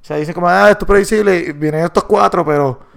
O 0.00 0.06
sea, 0.06 0.16
dicen 0.16 0.34
como, 0.34 0.48
ah, 0.48 0.70
esto 0.70 0.84
es 0.84 0.88
predecible. 0.88 1.36
Y 1.36 1.52
vienen 1.52 1.84
estos 1.84 2.04
cuatro, 2.04 2.44
pero. 2.44 2.93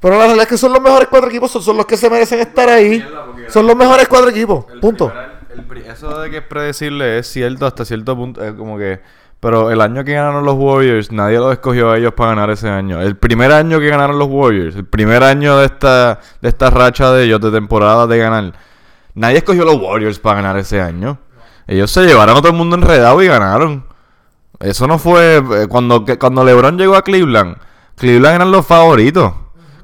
Pero 0.00 0.14
la 0.16 0.24
realidad 0.24 0.42
es 0.44 0.48
que 0.48 0.58
son 0.58 0.72
los 0.72 0.80
mejores 0.80 1.08
cuatro 1.08 1.28
equipos, 1.28 1.50
son, 1.50 1.62
son 1.62 1.76
los 1.76 1.86
que 1.86 1.96
se 1.96 2.08
merecen 2.08 2.40
estar 2.40 2.68
ahí. 2.68 3.04
Son 3.48 3.66
los 3.66 3.76
mejores 3.76 4.08
cuatro 4.08 4.30
equipos. 4.30 4.64
Punto. 4.80 5.12
El 5.52 5.78
eso 5.86 6.20
de 6.20 6.30
que 6.30 6.38
es 6.38 6.42
predecible 6.44 7.18
es 7.18 7.26
cierto 7.26 7.66
hasta 7.66 7.84
cierto 7.84 8.16
punto. 8.16 8.42
Es 8.42 8.52
como 8.54 8.78
que. 8.78 9.00
Pero 9.40 9.70
el 9.70 9.80
año 9.80 10.04
que 10.04 10.12
ganaron 10.12 10.44
los 10.44 10.54
Warriors, 10.54 11.10
nadie 11.12 11.38
los 11.38 11.52
escogió 11.52 11.90
a 11.90 11.96
ellos 11.98 12.12
para 12.12 12.30
ganar 12.30 12.50
ese 12.50 12.68
año. 12.68 13.00
El 13.00 13.16
primer 13.16 13.50
año 13.52 13.78
que 13.80 13.88
ganaron 13.88 14.18
los 14.18 14.28
Warriors, 14.28 14.76
el 14.76 14.84
primer 14.84 15.22
año 15.22 15.56
de 15.58 15.64
esta, 15.66 16.20
de 16.42 16.48
esta 16.50 16.68
racha 16.68 17.10
de 17.12 17.24
ellos, 17.24 17.40
de 17.40 17.50
temporada 17.50 18.06
de 18.06 18.18
ganar, 18.18 18.52
nadie 19.14 19.38
escogió 19.38 19.62
a 19.62 19.66
los 19.66 19.76
Warriors 19.80 20.18
para 20.18 20.36
ganar 20.42 20.58
ese 20.58 20.80
año. 20.82 21.18
Ellos 21.66 21.90
se 21.90 22.02
llevaron 22.04 22.36
a 22.36 22.40
todo 22.40 22.50
el 22.52 22.56
mundo 22.58 22.76
enredado 22.76 23.22
y 23.22 23.28
ganaron. 23.28 23.84
Eso 24.60 24.86
no 24.86 24.98
fue. 24.98 25.36
eh, 25.38 25.66
Cuando, 25.68 26.04
que- 26.04 26.18
cuando 26.18 26.44
LeBron 26.44 26.76
llegó 26.76 26.94
a 26.96 27.02
Cleveland, 27.02 27.56
Cleveland 27.96 28.34
eran 28.36 28.50
los 28.50 28.66
favoritos. 28.66 29.32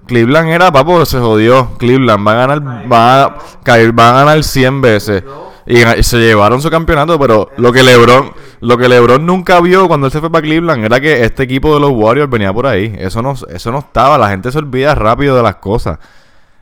Cleveland 0.06 0.50
era, 0.50 0.72
papo, 0.72 1.04
se 1.04 1.18
jodió. 1.18 1.76
Cleveland 1.78 2.26
va 2.26 2.32
a 2.32 2.46
ganar, 2.46 2.92
va 2.92 3.24
a, 3.24 3.38
caer, 3.62 3.98
va 3.98 4.10
a 4.10 4.24
ganar 4.24 4.44
100 4.44 4.80
veces. 4.80 5.24
Y, 5.66 5.78
se 6.02 6.18
llevaron 6.18 6.62
su 6.62 6.70
campeonato, 6.70 7.18
pero 7.18 7.50
lo 7.56 7.72
que 7.72 7.82
LeBron, 7.82 8.32
lo 8.60 8.78
que 8.78 8.88
LeBron 8.88 9.26
nunca 9.26 9.60
vio 9.60 9.88
cuando 9.88 10.06
él 10.06 10.12
se 10.12 10.20
fue 10.20 10.30
para 10.30 10.42
Cleveland 10.42 10.84
era 10.84 11.00
que 11.00 11.24
este 11.24 11.42
equipo 11.42 11.74
de 11.74 11.80
los 11.80 11.90
Warriors 11.90 12.30
venía 12.30 12.52
por 12.52 12.66
ahí. 12.66 12.94
Eso 12.98 13.20
no, 13.20 13.34
eso 13.48 13.72
no 13.72 13.80
estaba, 13.80 14.16
la 14.16 14.28
gente 14.28 14.52
se 14.52 14.58
olvida 14.58 14.94
rápido 14.94 15.36
de 15.36 15.42
las 15.42 15.56
cosas. 15.56 15.98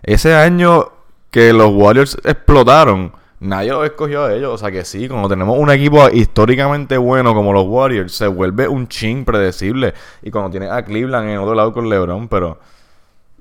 Ese 0.03 0.35
año 0.35 0.89
que 1.31 1.53
los 1.53 1.71
Warriors 1.71 2.17
explotaron, 2.25 3.13
nadie 3.41 3.73
los 3.73 3.85
escogió 3.85 4.25
a 4.25 4.33
ellos. 4.33 4.55
O 4.55 4.59
sea 4.59 4.71
que 4.71 4.87
sí, 4.87 5.07
cuando 5.07 5.29
tenemos 5.29 5.59
un 5.59 5.71
equipo 5.71 6.09
históricamente 6.09 6.97
bueno 6.97 7.35
como 7.35 7.53
los 7.53 7.67
Warriors, 7.67 8.15
se 8.15 8.27
vuelve 8.27 8.69
un 8.69 8.89
chin 8.89 9.27
predecible. 9.27 9.93
Y 10.23 10.31
cuando 10.31 10.51
tienes 10.51 10.71
a 10.71 10.83
Cleveland 10.83 11.29
en 11.29 11.39
otro 11.39 11.55
lado 11.55 11.75
con 11.75 11.91
LeBron, 11.91 12.29
pero 12.29 12.59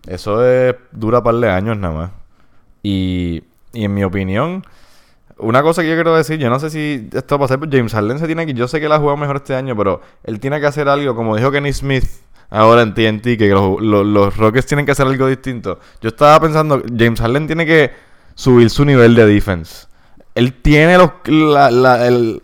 eso 0.07 0.45
es, 0.45 0.75
dura 0.91 1.23
par 1.23 1.35
de 1.35 1.49
años 1.49 1.77
nada 1.77 1.93
más. 1.93 2.11
Y, 2.83 3.43
y 3.73 3.85
en 3.85 3.93
mi 3.93 4.03
opinión, 4.03 4.63
una 5.37 5.61
cosa 5.63 5.81
que 5.81 5.89
yo 5.89 5.95
quiero 5.95 6.15
decir, 6.15 6.37
yo 6.39 6.49
no 6.49 6.59
sé 6.59 6.69
si 6.69 7.09
esto 7.13 7.37
va 7.37 7.45
a 7.45 7.47
pasar, 7.47 7.59
pero 7.59 7.71
James 7.71 7.93
Harden 7.93 8.19
se 8.19 8.27
tiene 8.27 8.45
que, 8.45 8.53
yo 8.53 8.67
sé 8.67 8.79
que 8.79 8.85
él 8.87 8.91
ha 8.91 8.99
jugado 8.99 9.17
mejor 9.17 9.37
este 9.37 9.55
año, 9.55 9.75
pero 9.75 10.01
él 10.23 10.39
tiene 10.39 10.59
que 10.59 10.67
hacer 10.67 10.89
algo, 10.89 11.15
como 11.15 11.35
dijo 11.35 11.51
Kenny 11.51 11.73
Smith 11.73 12.05
ahora 12.49 12.83
en 12.83 12.93
TNT, 12.93 13.37
que 13.37 13.49
los, 13.49 13.81
los, 13.81 14.05
los 14.05 14.37
Rockets 14.37 14.67
tienen 14.67 14.85
que 14.85 14.91
hacer 14.91 15.07
algo 15.07 15.27
distinto. 15.27 15.79
Yo 16.01 16.09
estaba 16.09 16.39
pensando, 16.39 16.83
James 16.97 17.19
Harden 17.19 17.47
tiene 17.47 17.65
que 17.65 17.91
subir 18.35 18.69
su 18.69 18.85
nivel 18.85 19.15
de 19.15 19.25
defense. 19.25 19.87
Él 20.35 20.53
tiene 20.53 20.97
los, 20.97 21.11
la, 21.25 21.71
la- 21.71 22.07
el, 22.07 22.41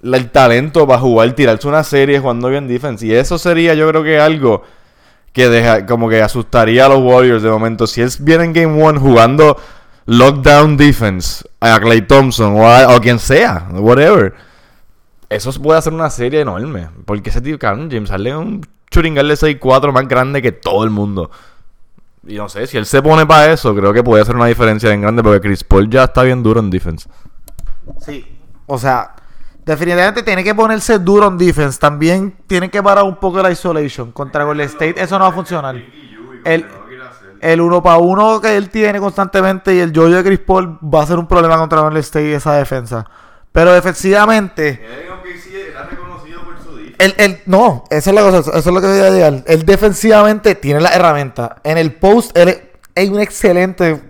la- 0.00 0.16
el 0.16 0.30
talento 0.30 0.86
para 0.86 1.00
jugar, 1.00 1.32
tirarse 1.32 1.68
una 1.68 1.84
serie 1.84 2.18
jugando 2.20 2.48
bien 2.48 2.66
defense. 2.68 3.06
Y 3.06 3.12
eso 3.12 3.38
sería, 3.38 3.74
yo 3.74 3.88
creo 3.88 4.02
que 4.02 4.18
algo 4.20 4.62
que 5.32 5.48
deja, 5.48 5.86
como 5.86 6.08
que 6.08 6.22
asustaría 6.22 6.86
a 6.86 6.88
los 6.88 7.00
Warriors 7.00 7.42
de 7.42 7.50
momento. 7.50 7.86
Si 7.86 8.00
él 8.00 8.10
viene 8.20 8.44
en 8.44 8.52
Game 8.52 8.82
1 8.82 9.00
jugando 9.00 9.56
lockdown 10.06 10.76
defense 10.76 11.44
a 11.60 11.78
Clay 11.80 12.02
Thompson 12.02 12.54
o 12.56 12.68
a, 12.68 13.00
quien 13.00 13.18
sea, 13.18 13.68
whatever, 13.72 14.34
eso 15.28 15.50
puede 15.62 15.78
hacer 15.78 15.92
una 15.92 16.10
serie 16.10 16.40
enorme. 16.40 16.88
Porque 17.04 17.30
ese 17.30 17.40
tío, 17.40 17.58
cabrón, 17.58 17.90
James 17.90 18.10
es 18.10 18.34
un 18.34 18.66
churingal 18.90 19.28
de 19.28 19.34
6'4 19.34 19.92
más 19.92 20.06
grande 20.06 20.42
que 20.42 20.52
todo 20.52 20.84
el 20.84 20.90
mundo. 20.90 21.30
Y 22.26 22.36
no 22.36 22.48
sé, 22.48 22.66
si 22.66 22.76
él 22.76 22.86
se 22.86 23.02
pone 23.02 23.26
para 23.26 23.52
eso, 23.52 23.74
creo 23.74 23.92
que 23.92 24.04
puede 24.04 24.22
hacer 24.22 24.36
una 24.36 24.46
diferencia 24.46 24.88
bien 24.90 25.00
grande 25.00 25.22
porque 25.22 25.40
Chris 25.40 25.64
Paul 25.64 25.90
ya 25.90 26.04
está 26.04 26.22
bien 26.22 26.42
duro 26.42 26.60
en 26.60 26.70
defense. 26.70 27.08
Sí. 28.00 28.38
O 28.66 28.78
sea, 28.78 29.14
definitivamente 29.64 30.22
tiene 30.22 30.42
que 30.44 30.54
ponerse 30.54 30.98
duro 30.98 31.26
en 31.28 31.38
defense. 31.38 31.78
También 31.78 32.34
tiene 32.46 32.70
que 32.70 32.82
parar 32.82 33.04
un 33.04 33.16
poco 33.16 33.42
la 33.42 33.50
isolation. 33.50 34.12
Contra 34.12 34.44
Golden 34.44 34.66
State 34.66 34.94
eso 35.00 35.18
no 35.18 35.24
va 35.24 35.30
a 35.30 35.34
funcionar. 35.34 35.74
El, 36.44 36.66
el 37.40 37.60
uno 37.60 37.82
para 37.82 37.98
uno 37.98 38.40
que 38.40 38.56
él 38.56 38.70
tiene 38.70 38.98
constantemente 39.00 39.74
y 39.74 39.78
el 39.80 39.92
yoyo 39.92 40.16
de 40.16 40.24
Chris 40.24 40.38
Paul 40.40 40.78
va 40.82 41.02
a 41.02 41.06
ser 41.06 41.18
un 41.18 41.26
problema 41.26 41.56
contra 41.58 41.80
Golden 41.80 42.00
State 42.00 42.34
esa 42.34 42.54
defensa. 42.54 43.04
Pero 43.52 43.72
defensivamente, 43.72 44.80
él, 46.98 47.14
él- 47.18 47.40
no, 47.46 47.84
esa 47.90 48.10
es 48.10 48.14
la 48.16 48.22
cosa, 48.22 48.38
eso 48.38 48.58
es 48.58 48.66
lo 48.66 48.80
que 48.80 48.86
voy 48.86 48.98
a 49.00 49.10
llegar. 49.10 49.44
Él 49.46 49.66
defensivamente 49.66 50.54
tiene 50.54 50.80
la 50.80 50.90
herramienta. 50.90 51.56
En 51.64 51.76
el 51.78 51.92
post, 51.94 52.36
él 52.36 52.48
es, 52.48 52.60
es 52.94 53.10
un 53.10 53.20
excelente 53.20 54.00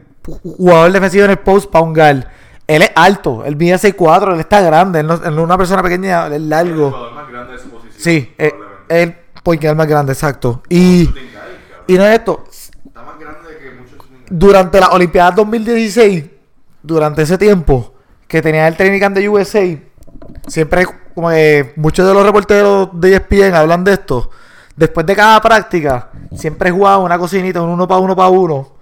jugador 0.42 0.92
defensivo 0.92 1.24
en 1.24 1.30
el 1.32 1.38
post 1.38 1.70
para 1.70 1.84
un 1.84 1.92
guard. 1.94 2.24
Él 2.72 2.80
es 2.80 2.90
alto, 2.94 3.44
él 3.44 3.54
mide 3.56 3.74
6'4, 3.74 4.32
él 4.32 4.40
está 4.40 4.62
grande, 4.62 5.00
él 5.00 5.06
no, 5.06 5.14
él 5.14 5.34
no 5.34 5.42
es 5.42 5.44
una 5.44 5.58
persona 5.58 5.82
pequeña, 5.82 6.28
él 6.28 6.32
es 6.32 6.40
largo. 6.40 7.10
Sí, 7.98 8.32
eh, 8.38 8.50
él, 8.88 9.14
porque 9.42 9.68
es 9.68 9.76
más 9.76 9.86
grande, 9.86 10.14
exacto. 10.14 10.62
Y, 10.70 11.02
y 11.86 11.94
no 11.98 12.06
es 12.06 12.18
esto, 12.18 12.44
durante 14.30 14.80
la 14.80 14.88
Olimpiada 14.88 15.32
2016, 15.32 16.24
durante 16.82 17.20
ese 17.20 17.36
tiempo 17.36 17.92
que 18.26 18.40
tenía 18.40 18.66
el 18.66 18.74
training 18.74 19.00
camp 19.00 19.16
de 19.16 19.28
USA, 19.28 19.78
siempre 20.46 20.86
como 21.14 21.28
que 21.28 21.74
muchos 21.76 22.08
de 22.08 22.14
los 22.14 22.24
reporteros 22.24 22.88
de 22.94 23.16
ESPN 23.16 23.54
hablan 23.54 23.84
de 23.84 23.92
esto. 23.92 24.30
Después 24.74 25.04
de 25.04 25.14
cada 25.14 25.42
práctica, 25.42 26.08
siempre 26.34 26.70
jugaba 26.70 26.96
una 26.96 27.18
cocinita, 27.18 27.60
un 27.60 27.68
uno 27.68 27.86
para 27.86 28.00
uno 28.00 28.16
para 28.16 28.30
uno. 28.30 28.76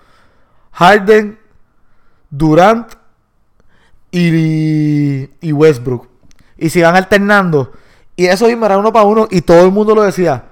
Harden, 0.71 1.37
Durant 2.31 3.00
y, 4.11 5.31
y 5.41 5.53
Westbrook. 5.53 6.09
Y 6.57 6.71
se 6.71 6.81
iban 6.81 6.97
alternando. 6.97 7.73
Y 8.17 8.27
eso 8.27 8.47
mismo 8.47 8.67
era 8.67 8.79
uno 8.79 8.93
para 8.93 9.07
uno 9.07 9.29
y 9.31 9.41
todo 9.41 9.65
el 9.65 9.73
mundo 9.73 9.95
lo 9.95 10.03
decía. 10.03 10.45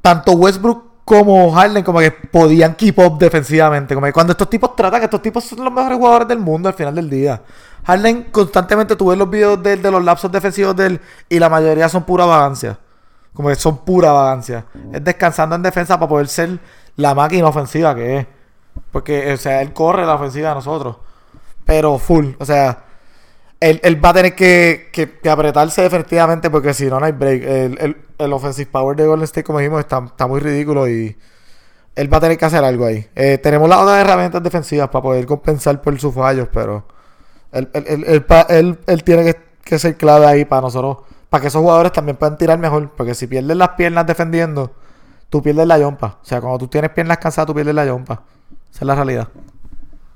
Tanto 0.00 0.32
Westbrook 0.32 0.92
como 1.04 1.50
Harden 1.52 1.82
como 1.82 1.98
que 1.98 2.12
podían 2.12 2.74
keep 2.74 2.98
up 2.98 3.18
defensivamente. 3.18 3.94
Como 3.94 4.06
que 4.06 4.12
cuando 4.12 4.32
estos 4.32 4.48
tipos 4.48 4.76
tratan, 4.76 5.00
que 5.00 5.06
estos 5.06 5.22
tipos 5.22 5.44
son 5.44 5.64
los 5.64 5.72
mejores 5.72 5.98
jugadores 5.98 6.28
del 6.28 6.38
mundo 6.38 6.68
al 6.68 6.74
final 6.74 6.94
del 6.94 7.10
día. 7.10 7.42
Harden 7.84 8.24
constantemente 8.30 8.94
tuve 8.94 9.16
los 9.16 9.28
videos 9.28 9.60
de, 9.62 9.76
de 9.76 9.90
los 9.90 10.04
lapsos 10.04 10.30
defensivos 10.30 10.76
de 10.76 10.86
él 10.86 11.00
y 11.28 11.38
la 11.38 11.48
mayoría 11.48 11.88
son 11.88 12.04
pura 12.04 12.24
vagancia. 12.24 12.78
Como 13.34 13.48
que 13.48 13.56
son 13.56 13.78
pura 13.78 14.12
vagancia. 14.12 14.66
Es 14.92 15.02
descansando 15.02 15.56
en 15.56 15.62
defensa 15.62 15.98
para 15.98 16.08
poder 16.08 16.28
ser 16.28 16.60
la 16.96 17.14
máquina 17.14 17.48
ofensiva 17.48 17.94
que 17.94 18.18
es. 18.18 18.26
Porque, 18.90 19.32
o 19.32 19.36
sea, 19.36 19.62
él 19.62 19.72
corre 19.72 20.06
la 20.06 20.14
ofensiva 20.14 20.50
de 20.50 20.54
nosotros. 20.54 20.96
Pero 21.64 21.98
full. 21.98 22.30
O 22.38 22.44
sea, 22.44 22.84
él, 23.60 23.80
él 23.84 24.04
va 24.04 24.10
a 24.10 24.14
tener 24.14 24.34
que, 24.34 24.90
que, 24.92 25.30
apretarse 25.30 25.82
definitivamente 25.82 26.50
porque 26.50 26.74
si 26.74 26.86
no, 26.86 26.98
no 26.98 27.06
hay 27.06 27.12
break. 27.12 27.42
El, 27.42 27.78
el, 27.80 27.96
el 28.18 28.32
offensive 28.32 28.70
power 28.70 28.96
de 28.96 29.06
Golden 29.06 29.24
State, 29.24 29.44
como 29.44 29.58
dijimos, 29.58 29.80
está, 29.80 30.02
está 30.04 30.26
muy 30.26 30.40
ridículo 30.40 30.88
y 30.88 31.16
él 31.94 32.12
va 32.12 32.16
a 32.16 32.20
tener 32.20 32.38
que 32.38 32.44
hacer 32.44 32.64
algo 32.64 32.86
ahí. 32.86 33.06
Eh, 33.14 33.38
tenemos 33.38 33.68
las 33.68 33.78
otras 33.78 34.00
herramientas 34.00 34.42
defensivas 34.42 34.88
para 34.88 35.02
poder 35.02 35.26
compensar 35.26 35.80
por 35.80 35.98
sus 36.00 36.14
fallos, 36.14 36.48
pero 36.52 36.86
él, 37.52 37.68
él, 37.74 38.24
él, 38.48 38.78
él, 38.86 39.04
tiene 39.04 39.24
que, 39.24 39.40
que 39.62 39.78
ser 39.78 39.96
clave 39.96 40.26
ahí 40.26 40.44
para 40.44 40.62
nosotros, 40.62 40.98
para 41.28 41.42
que 41.42 41.48
esos 41.48 41.60
jugadores 41.60 41.92
también 41.92 42.16
puedan 42.16 42.38
tirar 42.38 42.58
mejor, 42.58 42.90
porque 42.96 43.14
si 43.14 43.26
pierdes 43.26 43.56
las 43.56 43.70
piernas 43.70 44.06
defendiendo, 44.06 44.72
tú 45.28 45.42
pierdes 45.42 45.66
la 45.66 45.78
yompa. 45.78 46.18
O 46.22 46.24
sea, 46.24 46.40
cuando 46.40 46.58
tú 46.58 46.68
tienes 46.68 46.90
piernas 46.90 47.18
cansadas, 47.18 47.46
tú 47.46 47.54
pierdes 47.54 47.74
la 47.74 47.84
yompa. 47.84 48.22
Esa 48.70 48.80
es 48.80 48.86
la 48.86 48.94
realidad. 48.94 49.28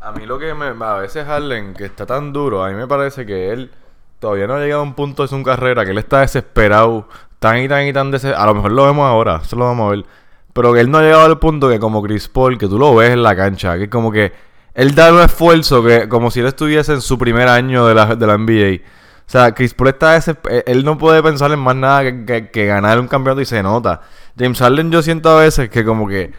A 0.01 0.13
mí 0.13 0.27
lo 0.27 0.39
que 0.39 0.55
me... 0.55 0.67
A 0.85 0.95
veces 0.95 1.27
Harden, 1.27 1.75
que 1.75 1.85
está 1.87 2.07
tan 2.07 2.33
duro, 2.33 2.65
a 2.65 2.69
mí 2.69 2.75
me 2.75 2.87
parece 2.87 3.27
que 3.27 3.53
él 3.53 3.71
todavía 4.19 4.47
no 4.47 4.55
ha 4.55 4.61
llegado 4.61 4.81
a 4.81 4.85
un 4.85 4.95
punto 4.95 5.23
de 5.23 5.29
su 5.29 5.43
carrera 5.43 5.85
que 5.85 5.91
él 5.91 5.99
está 5.99 6.21
desesperado, 6.21 7.09
tan 7.39 7.59
y 7.59 7.69
tan 7.69 7.87
y 7.87 7.93
tan 7.93 8.11
desesperado. 8.11 8.43
A 8.45 8.47
lo 8.47 8.55
mejor 8.55 8.73
lo 8.73 8.87
vemos 8.87 9.07
ahora, 9.07 9.41
eso 9.43 9.57
lo 9.57 9.65
vamos 9.65 9.89
a 9.89 9.97
ver. 9.97 10.05
Pero 10.53 10.73
que 10.73 10.81
él 10.81 10.91
no 10.91 10.99
ha 10.99 11.03
llegado 11.03 11.25
al 11.27 11.39
punto 11.39 11.69
que 11.69 11.79
como 11.79 12.03
Chris 12.03 12.29
Paul, 12.29 12.57
que 12.59 12.69
tú 12.69 12.79
lo 12.79 12.95
ves 12.95 13.11
en 13.11 13.23
la 13.23 13.35
cancha, 13.37 13.77
que 13.79 13.91
como 13.91 14.11
que 14.13 14.33
él 14.75 14.95
da 14.95 15.13
un 15.13 15.21
esfuerzo 15.21 15.83
que 15.83 16.09
como 16.09 16.31
si 16.31 16.41
él 16.41 16.47
estuviese 16.47 16.93
en 16.93 17.01
su 17.01 17.19
primer 17.19 17.49
año 17.49 17.87
de 17.87 17.95
la, 17.95 18.15
de 18.15 18.27
la 18.27 18.37
NBA. 18.39 18.83
O 19.27 19.29
sea, 19.29 19.53
Chris 19.55 19.75
Paul 19.75 19.89
está 19.89 20.17
desesper- 20.17 20.63
Él 20.67 20.85
no 20.85 20.97
puede 20.99 21.23
pensar 21.23 21.51
en 21.51 21.59
más 21.59 21.75
nada 21.75 22.03
que, 22.05 22.25
que- 22.25 22.51
que 22.51 22.67
ganar 22.67 23.01
un 23.01 23.09
campeonato 23.09 23.41
y 23.41 23.45
se 23.47 23.63
nota. 23.63 24.03
James 24.39 24.59
Harden 24.61 24.91
yo 24.93 25.03
siento 25.03 25.31
a 25.31 25.41
veces 25.43 25.69
que 25.69 25.85
como 25.85 26.07
que... 26.07 26.33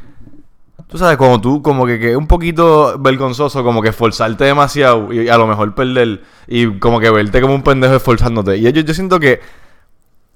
Tú 0.87 0.97
sabes, 0.97 1.17
como 1.17 1.41
tú, 1.41 1.61
como 1.61 1.85
que, 1.85 1.99
que 1.99 2.15
un 2.15 2.27
poquito 2.27 2.97
vergonzoso, 2.97 3.63
como 3.63 3.81
que 3.81 3.89
esforzarte 3.89 4.45
demasiado 4.45 5.11
y 5.11 5.27
a 5.27 5.37
lo 5.37 5.45
mejor 5.45 5.75
perder 5.75 6.21
y 6.47 6.79
como 6.79 6.99
que 6.99 7.09
verte 7.09 7.41
como 7.41 7.55
un 7.55 7.63
pendejo 7.63 7.95
esforzándote. 7.95 8.57
Y 8.57 8.61
yo, 8.61 8.69
yo 8.69 8.93
siento 8.93 9.19
que 9.19 9.41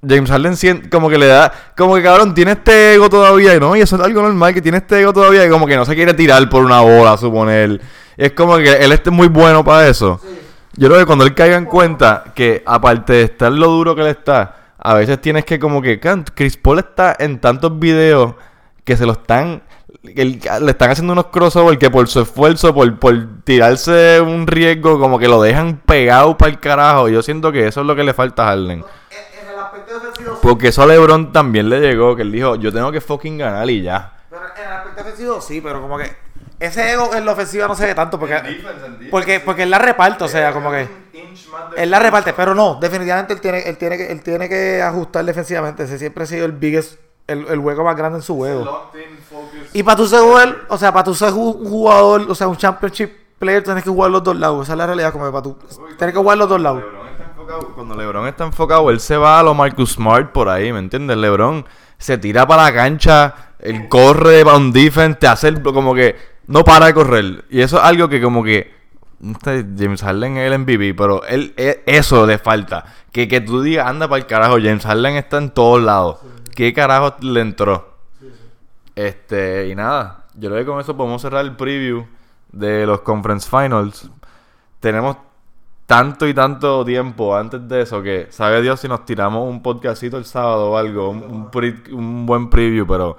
James 0.08 0.30
Harden 0.30 0.90
como 0.90 1.10
que 1.10 1.18
le 1.18 1.28
da, 1.28 1.52
como 1.78 1.96
que 1.96 2.04
cabrón, 2.04 2.34
tiene 2.34 2.54
este 2.54 2.96
ego 2.96 3.10
todavía, 3.10 3.60
¿no? 3.60 3.76
Y 3.76 3.82
eso 3.82 3.96
es 3.96 4.02
algo 4.02 4.22
normal, 4.22 4.54
que 4.54 4.62
tiene 4.62 4.80
este 4.80 5.00
ego 5.00 5.14
todavía 5.14 5.46
y 5.46 5.50
como 5.50 5.68
que 5.68 5.78
no 5.78 5.86
se 5.86 5.96
quiere 5.96 6.14
tirar 6.14 6.50
por 6.50 6.66
una 6.66 6.82
bola, 6.82 7.16
suponer. 7.18 7.80
Y 8.18 8.26
es 8.26 8.32
como 8.34 8.58
que 8.58 8.74
él 8.74 8.92
esté 8.92 9.12
muy 9.12 9.28
bueno 9.28 9.64
para 9.64 9.88
eso. 9.88 10.20
Yo 10.76 10.88
creo 10.88 11.00
que 11.00 11.06
cuando 11.06 11.26
él 11.26 11.36
caiga 11.36 11.58
en 11.58 11.66
cuenta 11.66 12.26
que 12.34 12.64
aparte 12.66 13.14
de 13.14 13.24
estar 13.24 13.52
lo 13.52 13.68
duro 13.68 13.96
que 13.96 14.02
él 14.02 14.08
está, 14.08 14.74
a 14.80 14.96
veces 14.96 15.22
tienes 15.22 15.46
que 15.46 15.60
como 15.60 15.82
que, 15.82 16.00
Chris 16.34 16.58
Paul 16.58 16.80
está 16.80 17.16
en 17.20 17.40
tantos 17.40 17.78
videos 17.78 18.34
que 18.84 18.98
se 18.98 19.06
lo 19.06 19.12
están, 19.14 19.62
el- 20.04 20.40
le 20.62 20.72
están 20.72 20.90
haciendo 20.92 21.14
unos 21.14 21.28
crossovers 21.28 21.78
que 21.78 21.90
por 21.90 22.08
su 22.08 22.22
esfuerzo, 22.22 22.74
por, 22.74 22.98
por 23.00 23.14
tirarse 23.44 24.20
un 24.22 24.48
riesgo, 24.48 25.00
como 25.00 25.20
que 25.20 25.28
lo 25.28 25.42
dejan 25.42 25.78
pegado 25.86 26.38
para 26.38 26.52
el 26.52 26.60
carajo. 26.60 27.10
Yo 27.10 27.22
siento 27.22 27.52
que 27.52 27.68
eso 27.68 27.82
es 27.82 27.88
lo 27.88 27.96
que 27.96 28.04
le 28.04 28.14
falta 28.14 28.44
a 28.44 28.52
Harden. 28.52 28.80
En 28.80 29.50
el 29.54 29.60
aspecto 29.60 29.94
defensivo, 30.00 30.40
Porque 30.42 30.70
eso 30.70 30.82
a 30.84 30.88
LeBron 30.88 31.32
también 31.32 31.70
le 31.70 31.80
llegó, 31.80 32.16
que 32.16 32.22
él 32.24 32.32
dijo, 32.32 32.56
yo 32.56 32.72
tengo 32.74 32.92
que 32.92 33.02
fucking 33.02 33.38
ganar 33.38 33.70
y 33.70 33.82
ya. 33.84 34.14
Pero 34.30 34.42
en 34.58 34.66
el 34.68 34.74
aspecto 34.74 35.04
defensivo 35.04 35.42
sí, 35.42 35.62
pero 35.62 35.82
como 35.82 35.98
que 35.98 36.12
ese 36.60 36.92
ego 36.94 37.14
en 37.16 37.26
la 37.26 37.32
ofensiva 37.32 37.68
no 37.68 37.76
se 37.76 37.88
ve 37.88 37.96
tanto 37.96 38.20
porque 38.20 38.40
porque 39.10 39.40
porque 39.40 39.64
él 39.64 39.70
la 39.72 39.80
reparte, 39.80 40.24
o 40.24 40.28
sea, 40.28 40.52
como 40.54 40.70
que 40.72 40.88
él 41.76 41.90
la 41.90 41.98
reparte, 42.00 42.34
pero 42.34 42.54
no, 42.54 42.76
definitivamente 42.80 43.34
él 43.34 43.42
tiene 43.42 43.62
él 43.68 43.78
tiene 43.78 43.98
que 43.98 44.12
él 44.12 44.22
tiene 44.22 44.48
que 44.48 44.82
ajustar 44.82 45.26
defensivamente, 45.26 45.84
ese 45.84 45.98
siempre 45.98 46.24
ha 46.24 46.28
sido 46.28 46.46
el 46.46 46.52
biggest 46.52 47.00
el, 47.28 47.46
el 47.48 47.60
hueco 47.60 47.84
más 47.84 47.96
grande 47.96 48.18
en 48.20 48.24
su 48.24 48.36
juego. 48.36 48.64
Y 49.74 49.84
para 49.84 49.96
tú 49.98 50.08
ser 50.08 50.20
jugador, 50.22 50.66
o 50.70 50.78
sea, 50.78 50.92
para 50.92 51.04
tú 51.04 51.16
ser 51.16 51.34
un 51.34 51.66
jugador, 51.70 52.26
o 52.30 52.36
sea, 52.36 52.48
un 52.48 52.58
championship 52.58 53.10
player 53.40 53.64
tienes 53.64 53.84
que 53.84 53.90
jugar 53.90 54.12
los 54.12 54.24
dos 54.24 54.36
lados, 54.38 54.64
esa 54.66 54.74
es 54.74 54.78
la 54.78 54.86
realidad 54.86 55.12
como 55.12 55.30
para 55.32 55.42
tú 55.42 55.58
tienes 55.98 56.14
que 56.14 56.20
jugar 56.20 56.38
los 56.38 56.48
dos 56.50 56.62
lados. 56.62 56.84
LeBron 56.84 57.08
está 57.08 57.24
enfocado- 57.26 57.74
Cuando 57.76 57.96
LeBron 57.96 58.28
está 58.28 58.44
enfocado, 58.46 58.90
él 58.92 59.00
se 59.00 59.18
va 59.18 59.40
a 59.40 59.44
lo 59.44 59.54
Marcus 59.54 59.94
Smart 59.94 60.32
por 60.32 60.50
ahí, 60.50 60.72
¿me 60.74 60.80
entiendes? 60.80 61.18
LeBron 61.18 61.66
se 61.98 62.18
tira 62.18 62.46
para 62.48 62.64
la 62.64 62.74
cancha, 62.74 63.34
él 63.60 63.88
corre 63.90 64.44
para 64.44 64.58
un 64.58 64.72
defense, 64.72 65.18
te 65.20 65.28
hace 65.28 65.48
el- 65.48 65.62
como 65.62 65.94
que 65.96 66.16
no 66.48 66.64
para 66.64 66.88
de 66.88 66.94
correr. 66.94 67.46
Y 67.50 67.62
eso 67.62 67.78
es 67.78 67.84
algo 67.84 68.10
que 68.10 68.22
como 68.22 68.44
que 68.44 68.74
James 69.22 70.02
Harden 70.02 70.38
es 70.38 70.48
el 70.52 70.60
MVP, 70.60 70.94
pero 70.96 71.24
él 71.26 71.54
e- 71.58 71.84
eso 71.86 72.26
le 72.26 72.38
falta. 72.40 72.84
Que, 73.12 73.28
que 73.28 73.42
tú 73.42 73.62
digas, 73.62 73.88
anda 73.88 74.08
para 74.08 74.20
el 74.22 74.26
carajo, 74.28 74.54
James 74.56 74.84
Harden 74.86 75.16
está 75.16 75.38
en 75.38 75.52
todos 75.52 75.82
lados. 75.82 76.18
¿Qué 76.62 76.74
carajo 76.74 77.16
le 77.22 77.42
entró? 77.42 77.96
Este, 78.96 79.68
y 79.70 79.74
nada, 79.74 80.26
yo 80.36 80.48
creo 80.52 80.60
que 80.62 80.66
con 80.68 80.80
eso 80.80 80.96
podemos 80.96 81.20
cerrar 81.20 81.44
el 81.44 81.56
preview 81.56 82.06
de 82.52 82.86
los 82.86 83.02
Conference 83.02 83.50
Finals. 83.50 84.12
Tenemos 84.80 85.18
tanto 85.88 86.28
y 86.28 86.36
tanto 86.36 86.86
tiempo 86.86 87.36
antes 87.36 87.68
de 87.68 87.82
eso 87.82 88.04
que 88.04 88.28
sabe 88.30 88.62
Dios 88.62 88.80
si 88.80 88.88
nos 88.88 89.06
tiramos 89.06 89.50
un 89.50 89.64
podcastito 89.64 90.20
el 90.20 90.26
sábado 90.26 90.70
o 90.70 90.78
algo, 90.78 91.10
un, 91.10 91.24
un 91.24 91.50
pre- 91.50 91.82
un 91.94 92.28
buen 92.28 92.48
preview, 92.52 92.86
pero 92.86 93.18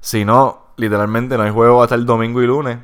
si 0.00 0.24
no, 0.24 0.68
literalmente 0.78 1.36
no 1.36 1.42
hay 1.42 1.50
juego 1.50 1.82
hasta 1.82 1.96
el 1.96 2.06
domingo 2.06 2.40
y 2.40 2.46
lunes. 2.46 2.78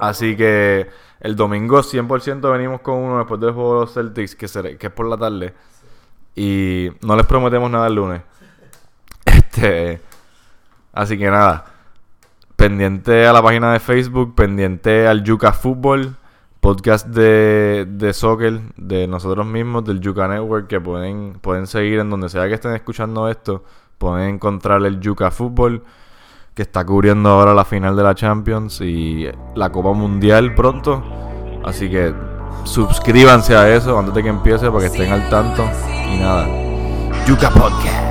Así 0.00 0.36
que 0.36 0.88
el 1.20 1.36
domingo 1.36 1.84
100% 1.84 2.50
venimos 2.50 2.80
con 2.80 2.96
uno 2.96 3.18
después 3.18 3.40
del 3.40 3.52
juego 3.52 3.74
de 3.74 3.80
los 3.82 3.94
Celtics, 3.94 4.34
que, 4.34 4.48
será- 4.48 4.76
que 4.76 4.88
es 4.88 4.92
por 4.92 5.06
la 5.06 5.16
tarde. 5.16 5.54
Y 6.34 6.88
no 7.02 7.14
les 7.14 7.26
prometemos 7.26 7.70
nada 7.70 7.86
el 7.86 7.94
lunes. 7.94 8.22
Este. 9.56 10.00
Así 10.92 11.18
que 11.18 11.30
nada. 11.30 11.64
Pendiente 12.56 13.26
a 13.26 13.32
la 13.32 13.42
página 13.42 13.72
de 13.72 13.80
Facebook, 13.80 14.34
pendiente 14.34 15.06
al 15.06 15.22
Yuca 15.22 15.52
Fútbol, 15.52 16.16
podcast 16.60 17.06
de, 17.06 17.86
de 17.86 18.14
soccer 18.14 18.60
de 18.76 19.06
nosotros 19.06 19.46
mismos, 19.46 19.84
del 19.84 20.00
Yuca 20.00 20.26
Network, 20.26 20.66
que 20.66 20.80
pueden, 20.80 21.34
pueden 21.34 21.66
seguir 21.66 21.98
en 21.98 22.08
donde 22.08 22.30
sea 22.30 22.48
que 22.48 22.54
estén 22.54 22.74
escuchando 22.74 23.28
esto. 23.28 23.62
Pueden 23.98 24.36
encontrar 24.36 24.84
el 24.86 25.00
Yuca 25.00 25.30
Fútbol, 25.30 25.82
que 26.54 26.62
está 26.62 26.84
cubriendo 26.84 27.28
ahora 27.28 27.52
la 27.52 27.66
final 27.66 27.94
de 27.94 28.02
la 28.02 28.14
Champions 28.14 28.80
y 28.80 29.26
la 29.54 29.70
Copa 29.70 29.92
Mundial 29.92 30.54
pronto. 30.54 31.02
Así 31.62 31.90
que 31.90 32.14
suscríbanse 32.64 33.54
a 33.54 33.74
eso 33.74 33.98
antes 33.98 34.14
de 34.14 34.22
que 34.22 34.28
empiece 34.30 34.68
para 34.68 34.80
que 34.80 34.86
estén 34.86 35.12
al 35.12 35.28
tanto. 35.28 35.62
Y 36.10 36.18
nada, 36.18 36.46
Yuca 37.26 37.50
Podcast. 37.50 38.05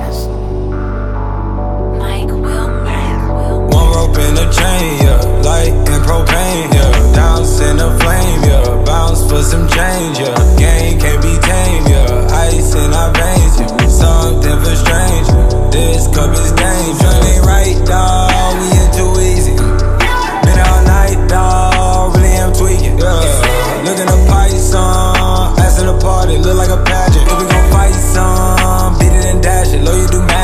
Yeah. 7.60 7.66
Douse 7.66 7.70
in 7.70 7.76
the 7.76 7.90
flame, 8.00 8.42
yeah. 8.44 8.84
Bounce 8.84 9.22
for 9.30 9.42
some 9.42 9.68
change, 9.68 10.18
yeah. 10.18 10.58
Game 10.58 10.98
can't 10.98 11.22
be 11.22 11.34
tamed, 11.40 11.88
yeah. 11.88 12.28
Ice 12.48 12.74
in 12.74 12.92
our 12.92 13.12
veins, 13.12 13.60
yeah. 13.60 13.88
Something 13.88 14.58
for 14.60 14.76
strange. 14.76 15.28
This 15.72 16.06
cup 16.14 16.32
is 16.32 16.52
dangerous. 16.52 17.26
Ain't 17.26 17.44
right, 17.46 17.76
dawg. 17.86 18.60
We 18.60 18.68
in 18.76 18.88
too 18.92 19.12
easy. 19.20 19.56
Been 19.56 20.58
all 20.60 20.82
night, 20.84 21.28
dawg. 21.28 22.16
Really 22.16 22.34
am 22.36 22.52
tweaking, 22.52 22.98
yeah. 22.98 23.84
Looking 23.84 24.08
a 24.08 24.18
Python. 24.28 25.58
Ass 25.60 25.80
in 25.80 25.86
the 25.86 25.98
party, 26.00 26.38
look 26.38 26.56
like 26.56 26.70
a 26.70 26.82
pageant. 26.84 27.26
If 27.26 27.38
we 27.40 27.46
gon' 27.48 27.70
fight 27.70 27.94
some, 27.94 28.98
beat 28.98 29.12
it 29.12 29.24
and 29.32 29.42
dash 29.42 29.72
it. 29.72 29.82
Low 29.82 29.96
you 29.96 30.08
do 30.08 30.35